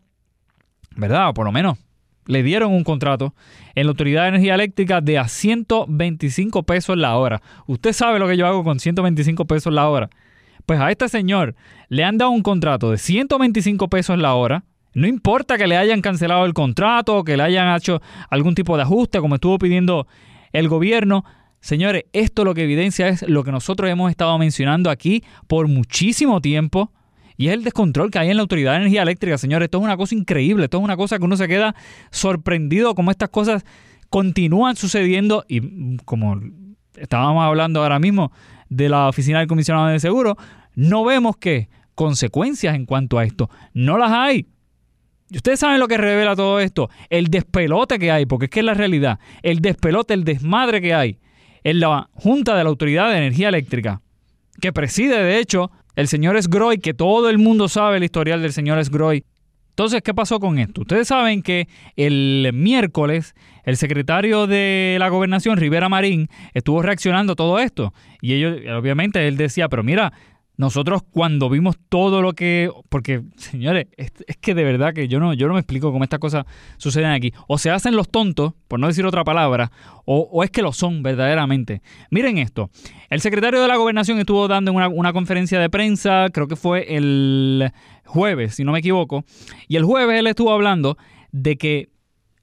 [0.96, 1.32] ¿verdad?
[1.34, 1.78] por lo menos
[2.26, 3.34] le dieron un contrato
[3.74, 7.42] en la Autoridad de Energía Eléctrica de a 125 pesos la hora.
[7.66, 10.10] Usted sabe lo que yo hago con 125 pesos la hora.
[10.66, 11.56] Pues a este señor
[11.88, 14.64] le han dado un contrato de 125 pesos la hora.
[14.94, 18.00] No importa que le hayan cancelado el contrato o que le hayan hecho
[18.30, 20.06] algún tipo de ajuste como estuvo pidiendo
[20.52, 21.24] el gobierno.
[21.62, 26.40] Señores, esto lo que evidencia es lo que nosotros hemos estado mencionando aquí por muchísimo
[26.40, 26.90] tiempo.
[27.36, 29.66] Y es el descontrol que hay en la Autoridad de Energía Eléctrica, señores.
[29.66, 30.64] Esto es una cosa increíble.
[30.64, 31.76] Esto es una cosa que uno se queda
[32.10, 33.64] sorprendido como estas cosas
[34.10, 35.44] continúan sucediendo.
[35.48, 36.40] Y como
[36.96, 38.32] estábamos hablando ahora mismo
[38.68, 40.36] de la Oficina del Comisionado de Seguro,
[40.74, 43.48] no vemos que consecuencias en cuanto a esto.
[43.72, 44.48] No las hay.
[45.30, 46.90] Y ustedes saben lo que revela todo esto.
[47.08, 49.20] El despelote que hay, porque es que es la realidad.
[49.44, 51.18] El despelote, el desmadre que hay
[51.64, 54.00] en la Junta de la Autoridad de Energía Eléctrica,
[54.60, 58.52] que preside de hecho el señor Sgroy, que todo el mundo sabe el historial del
[58.52, 59.24] señor Sgroy.
[59.70, 60.82] Entonces, ¿qué pasó con esto?
[60.82, 63.34] Ustedes saben que el miércoles
[63.64, 67.92] el secretario de la gobernación, Rivera Marín, estuvo reaccionando a todo esto.
[68.20, 70.12] Y ellos, obviamente, él decía, pero mira,
[70.56, 72.70] nosotros cuando vimos todo lo que...
[72.88, 76.20] Porque, señores, es, que de verdad que yo no, yo no me explico cómo estas
[76.20, 76.44] cosas
[76.76, 77.32] suceden aquí.
[77.48, 79.72] O se hacen los tontos, por no decir otra palabra,
[80.04, 81.80] o, es que lo son verdaderamente.
[82.10, 82.70] Miren esto.
[83.08, 86.96] El secretario de la gobernación estuvo dando una, una conferencia de prensa, creo que fue
[86.96, 87.70] el
[88.04, 89.24] jueves, si no me equivoco.
[89.68, 90.98] Y el jueves él estuvo hablando
[91.30, 91.88] de que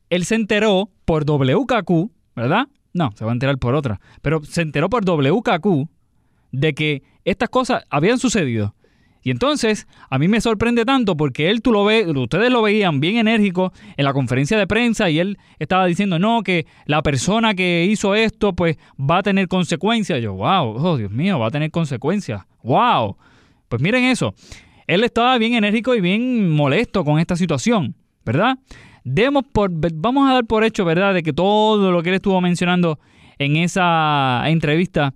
[0.10, 2.68] él se enteró por WKQ, ¿verdad?
[2.94, 4.00] No, se va a enterar por otra.
[4.22, 5.88] Pero se enteró por WKQ
[6.52, 8.76] de que estas cosas habían sucedido.
[9.22, 13.00] Y entonces, a mí me sorprende tanto porque él, tú lo ves, ustedes lo veían
[13.00, 17.54] bien enérgico en la conferencia de prensa y él estaba diciendo, no, que la persona
[17.54, 20.22] que hizo esto, pues va a tener consecuencias.
[20.22, 22.44] Yo, wow, oh Dios mío, va a tener consecuencias.
[22.64, 23.18] Wow.
[23.68, 24.34] Pues miren eso.
[24.88, 28.58] Él estaba bien enérgico y bien molesto con esta situación, ¿verdad?
[29.04, 32.40] Demos por, vamos a dar por hecho, ¿verdad?, de que todo lo que él estuvo
[32.42, 33.00] mencionando
[33.38, 35.14] en esa entrevista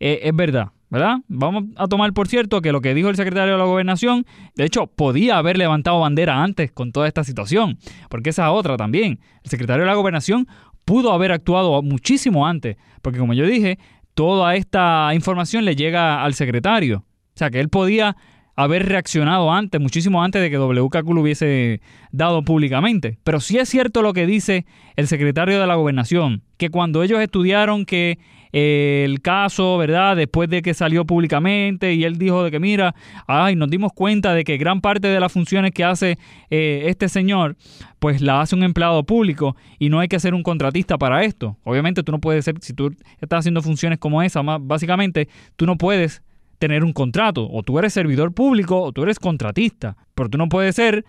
[0.00, 0.68] eh, es verdad.
[0.92, 1.20] ¿Verdad?
[1.26, 4.26] Vamos a tomar por cierto que lo que dijo el secretario de la gobernación,
[4.56, 7.78] de hecho, podía haber levantado bandera antes con toda esta situación,
[8.10, 9.18] porque esa otra también.
[9.42, 10.46] El secretario de la gobernación
[10.84, 13.78] pudo haber actuado muchísimo antes, porque como yo dije,
[14.12, 16.98] toda esta información le llega al secretario.
[16.98, 18.14] O sea, que él podía
[18.56, 21.80] haber reaccionado antes, muchísimo antes de que WKQ lo hubiese
[22.10, 23.18] dado públicamente.
[23.24, 27.20] Pero sí es cierto lo que dice el secretario de la gobernación, que cuando ellos
[27.20, 28.18] estudiaron que
[28.52, 30.14] el caso, ¿verdad?
[30.14, 32.94] Después de que salió públicamente y él dijo de que mira,
[33.26, 36.18] ay, nos dimos cuenta de que gran parte de las funciones que hace
[36.50, 37.56] eh, este señor,
[37.98, 41.56] pues la hace un empleado público y no hay que ser un contratista para esto.
[41.64, 45.78] Obviamente tú no puedes ser, si tú estás haciendo funciones como esa, básicamente tú no
[45.78, 46.22] puedes
[46.62, 50.48] tener un contrato, o tú eres servidor público o tú eres contratista, pero tú no
[50.48, 51.04] puedes ser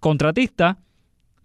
[0.00, 0.78] contratista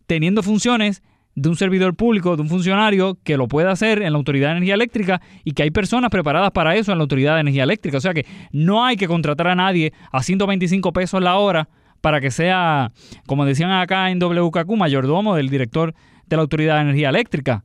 [0.07, 1.03] teniendo funciones
[1.35, 4.53] de un servidor público, de un funcionario que lo pueda hacer en la Autoridad de
[4.53, 7.99] Energía Eléctrica y que hay personas preparadas para eso en la Autoridad de Energía Eléctrica.
[7.99, 11.69] O sea que no hay que contratar a nadie a 125 pesos la hora
[12.01, 12.91] para que sea,
[13.27, 15.93] como decían acá en WKQ, mayordomo del director
[16.25, 17.63] de la Autoridad de Energía Eléctrica.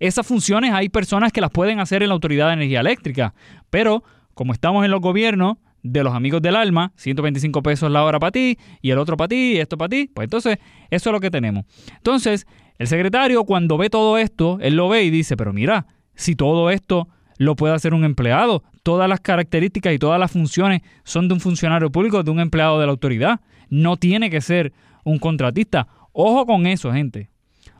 [0.00, 3.32] Esas funciones hay personas que las pueden hacer en la Autoridad de Energía Eléctrica,
[3.70, 4.02] pero
[4.36, 8.32] como estamos en los gobiernos, de los amigos del alma, 125 pesos la hora para
[8.32, 10.58] ti y el otro para ti y esto para ti, pues entonces
[10.90, 11.64] eso es lo que tenemos.
[11.96, 16.36] Entonces, el secretario cuando ve todo esto, él lo ve y dice, pero mira, si
[16.36, 17.08] todo esto
[17.38, 21.40] lo puede hacer un empleado, todas las características y todas las funciones son de un
[21.40, 25.88] funcionario público, de un empleado de la autoridad, no tiene que ser un contratista.
[26.12, 27.30] Ojo con eso, gente.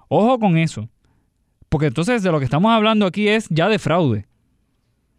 [0.09, 0.88] Ojo con eso.
[1.68, 4.26] Porque entonces de lo que estamos hablando aquí es ya de fraude.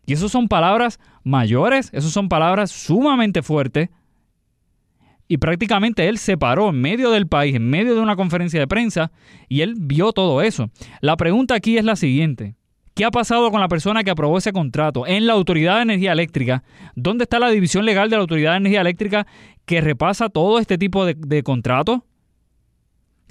[0.08, 3.90] Y eso son palabras mayores, eso son palabras sumamente fuertes.
[5.28, 8.68] Y prácticamente él se paró en medio del país, en medio de una conferencia de
[8.68, 9.12] prensa,
[9.50, 10.70] y él vio todo eso.
[11.02, 12.56] La pregunta aquí es la siguiente.
[12.96, 16.14] ¿Qué ha pasado con la persona que aprobó ese contrato en la Autoridad de Energía
[16.14, 16.64] Eléctrica?
[16.96, 19.28] ¿Dónde está la división legal de la Autoridad de Energía Eléctrica
[19.66, 22.00] que repasa todo este tipo de, de contratos?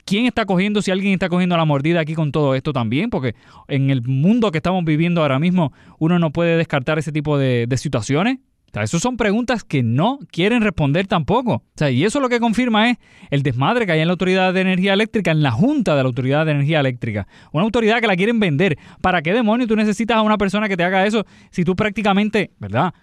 [0.06, 3.10] ¿Quién está cogiendo, si alguien está cogiendo la mordida aquí con todo esto también?
[3.10, 3.34] Porque
[3.66, 7.66] en el mundo que estamos viviendo ahora mismo, uno no puede descartar ese tipo de,
[7.76, 8.38] situaciones.
[8.68, 11.54] O sea, esas son preguntas que no quieren responder tampoco.
[11.54, 12.98] O sea, y eso lo que confirma es
[13.30, 16.06] el desmadre que hay en la Autoridad de Energía Eléctrica, en la Junta de la
[16.06, 17.26] Autoridad de Energía Eléctrica.
[17.50, 18.78] Una autoridad que la quieren vender.
[19.00, 22.52] ¿Para qué demonios tú necesitas a una persona que te haga eso si tú prácticamente,
[22.60, 22.94] ¿verdad?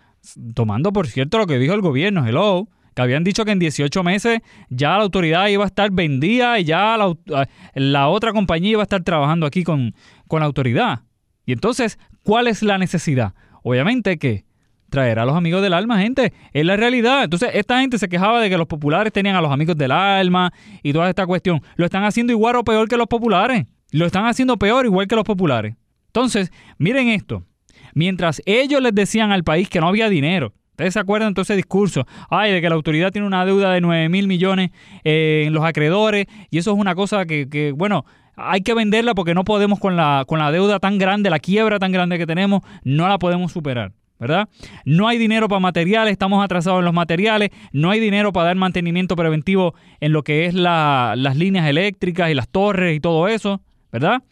[0.55, 4.03] Tomando por cierto lo que dijo el gobierno, hello, que habían dicho que en 18
[4.03, 4.39] meses
[4.69, 6.97] ya la autoridad iba a estar vendida y ya
[7.75, 9.93] la, otra compañía iba a estar trabajando aquí con,
[10.27, 11.01] con la autoridad.
[11.45, 13.33] Y entonces, ¿cuál es la necesidad?
[13.63, 14.45] Obviamente que
[14.93, 16.33] traer a los amigos del alma, gente.
[16.53, 17.23] Es la realidad.
[17.23, 20.53] Entonces, esta gente se quejaba de que los populares tenían a los amigos del alma
[20.83, 21.61] y toda esta cuestión.
[21.77, 23.65] Lo están haciendo igual o peor que los populares.
[23.89, 25.75] Lo están haciendo peor igual que los populares.
[26.07, 27.43] Entonces, miren esto.
[27.95, 31.57] Mientras ellos les decían al país que no había dinero, ¿Ustedes se acuerdan entonces ese
[31.57, 32.07] discurso?
[32.31, 34.71] Ay, de que la autoridad tiene una deuda de 9 mil millones
[35.03, 38.05] eh, en los acreedores y eso es una cosa que, bueno,
[38.35, 41.77] hay que venderla porque no podemos con la, con la deuda tan grande, la quiebra
[41.77, 43.91] tan grande que tenemos, no la podemos superar.
[44.19, 44.47] ¿verdad?
[44.85, 48.55] No hay dinero para materiales, estamos atrasados en los materiales, no hay dinero para dar
[48.55, 53.61] mantenimiento preventivo en lo que es las líneas eléctricas y las torres y todo eso,
[53.91, 54.23] ¿verdad?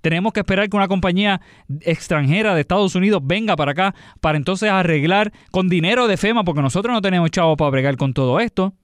[0.00, 1.40] Tenemos que esperar que una compañía
[1.82, 6.62] extranjera de Estados Unidos venga para acá para entonces arreglar con dinero de FEMA, porque
[6.62, 8.74] nosotros no tenemos chavo para bregar con todo esto.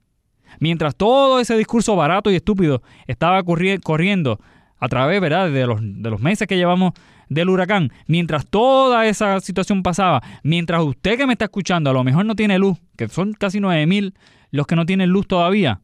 [0.61, 4.41] Mientras todo ese discurso barato y estúpido estaba corriendo
[4.79, 5.51] a través ¿verdad?
[5.51, 6.93] De, los, de los meses que llevamos
[7.29, 12.05] del huracán, mientras toda esa situación pasaba, mientras usted que me está escuchando a lo
[12.05, 14.15] mejor no tiene luz, que son casi 9 mil
[14.53, 15.81] los que no tienen luz todavía,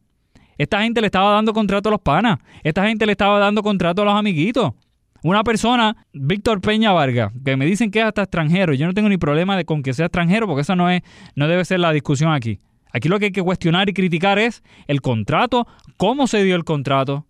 [0.57, 4.03] esta gente le estaba dando contrato a los panas, esta gente le estaba dando contrato
[4.03, 4.73] a los amiguitos.
[5.23, 8.73] Una persona, Víctor Peña Vargas, que me dicen que es hasta extranjero.
[8.73, 11.01] Yo no tengo ni problema de con que sea extranjero, porque esa no es,
[11.35, 12.59] no debe ser la discusión aquí.
[12.91, 15.65] Aquí lo que hay que cuestionar y criticar es el contrato,
[15.95, 17.25] cómo se dio el contrato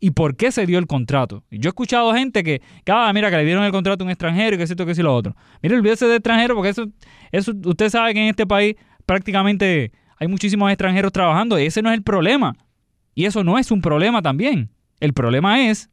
[0.00, 1.44] y por qué se dio el contrato.
[1.50, 4.54] Yo he escuchado gente que, ah, mira, que le dieron el contrato a un extranjero
[4.54, 5.36] y que es esto, que es lo otro.
[5.62, 6.86] Mire, olvídese de extranjero, porque eso,
[7.32, 11.90] eso, usted sabe que en este país prácticamente hay muchísimos extranjeros trabajando y ese no
[11.90, 12.56] es el problema.
[13.14, 14.70] Y eso no es un problema también.
[15.00, 15.90] El problema es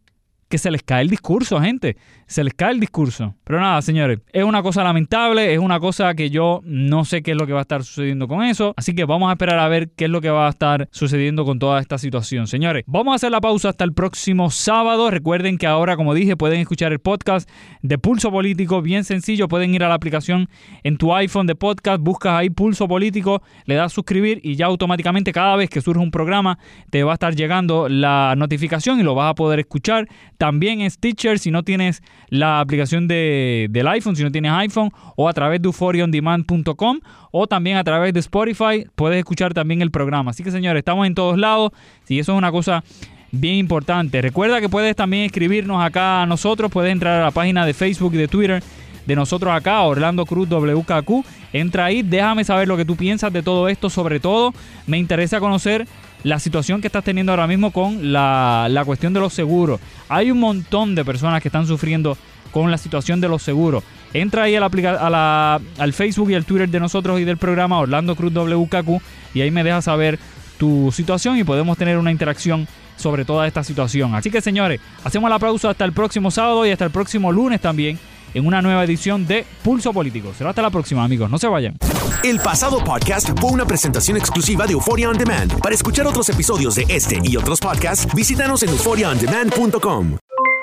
[0.54, 1.98] que se les cae el discurso, gente.
[2.28, 3.34] Se les cae el discurso.
[3.44, 7.32] Pero nada, señores, es una cosa lamentable, es una cosa que yo no sé qué
[7.32, 8.76] es lo que va a estar sucediendo con eso.
[8.78, 11.44] Así que vamos a esperar a ver qué es lo que va a estar sucediendo
[11.44, 12.46] con toda esta situación.
[12.46, 15.10] Señores, vamos a hacer la pausa hasta el próximo sábado.
[15.10, 17.50] Recuerden que ahora, como dije, pueden escuchar el podcast
[17.82, 18.84] de Pulso Político.
[18.84, 20.50] Bien sencillo, pueden ir a la aplicación
[20.84, 25.32] en tu iPhone de podcast, buscas ahí Pulso Político, le das suscribir y ya automáticamente
[25.32, 26.60] cada vez que surge un programa
[26.92, 30.08] te va a estar llegando la notificación y lo vas a poder escuchar
[30.44, 34.92] también en Stitcher si no tienes la aplicación de, del iPhone, si no tienes iPhone,
[35.16, 37.00] o a través de euphoriaondemand.com
[37.32, 40.32] o también a través de Spotify puedes escuchar también el programa.
[40.32, 41.72] Así que señores, estamos en todos lados
[42.10, 42.84] y eso es una cosa
[43.32, 44.22] bien importante.
[44.22, 48.14] Recuerda que puedes también escribirnos acá a nosotros, puedes entrar a la página de Facebook
[48.14, 48.62] y de Twitter
[49.06, 51.26] de nosotros acá, Orlando Cruz WKQ.
[51.54, 53.90] Entra ahí, déjame saber lo que tú piensas de todo esto.
[53.90, 54.54] Sobre todo,
[54.88, 55.88] me interesa conocer
[56.24, 59.80] la situación que estás teniendo ahora mismo con la, cuestión de los seguros.
[60.10, 62.18] Hay un montón de personas que están sufriendo
[62.52, 63.84] con la situación de los seguros.
[64.14, 68.16] Entra ahí a la, al Facebook y al Twitter de nosotros y del programa Orlando
[68.16, 69.02] Cruz WKQ
[69.34, 70.20] y ahí me dejas saber
[70.58, 74.14] tu situación y podemos tener una interacción sobre toda esta situación.
[74.14, 77.60] Así que señores, hacemos la pausa hasta el próximo sábado y hasta el próximo lunes
[77.60, 78.00] también
[78.34, 80.34] en una nueva edición de Pulso Político.
[80.34, 81.30] Será hasta la próxima, amigos.
[81.30, 81.78] No se vayan.
[82.24, 85.60] El pasado podcast fue una presentación exclusiva de Euphoria On Demand.
[85.60, 90.18] Para escuchar otros episodios de este y otros podcasts, visítanos en euphoriaondemand.com.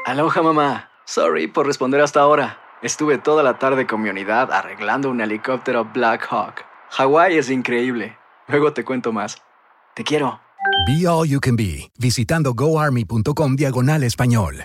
[0.06, 0.90] Aloha, mamá.
[1.04, 2.58] Sorry por responder hasta ahora.
[2.82, 6.64] Estuve toda la tarde con mi unidad arreglando un helicóptero Black Hawk.
[6.90, 8.16] Hawái es increíble.
[8.48, 9.36] Luego te cuento más.
[9.94, 10.40] Te quiero.
[10.86, 14.64] Be All You Can Be, visitando goarmy.com diagonal español.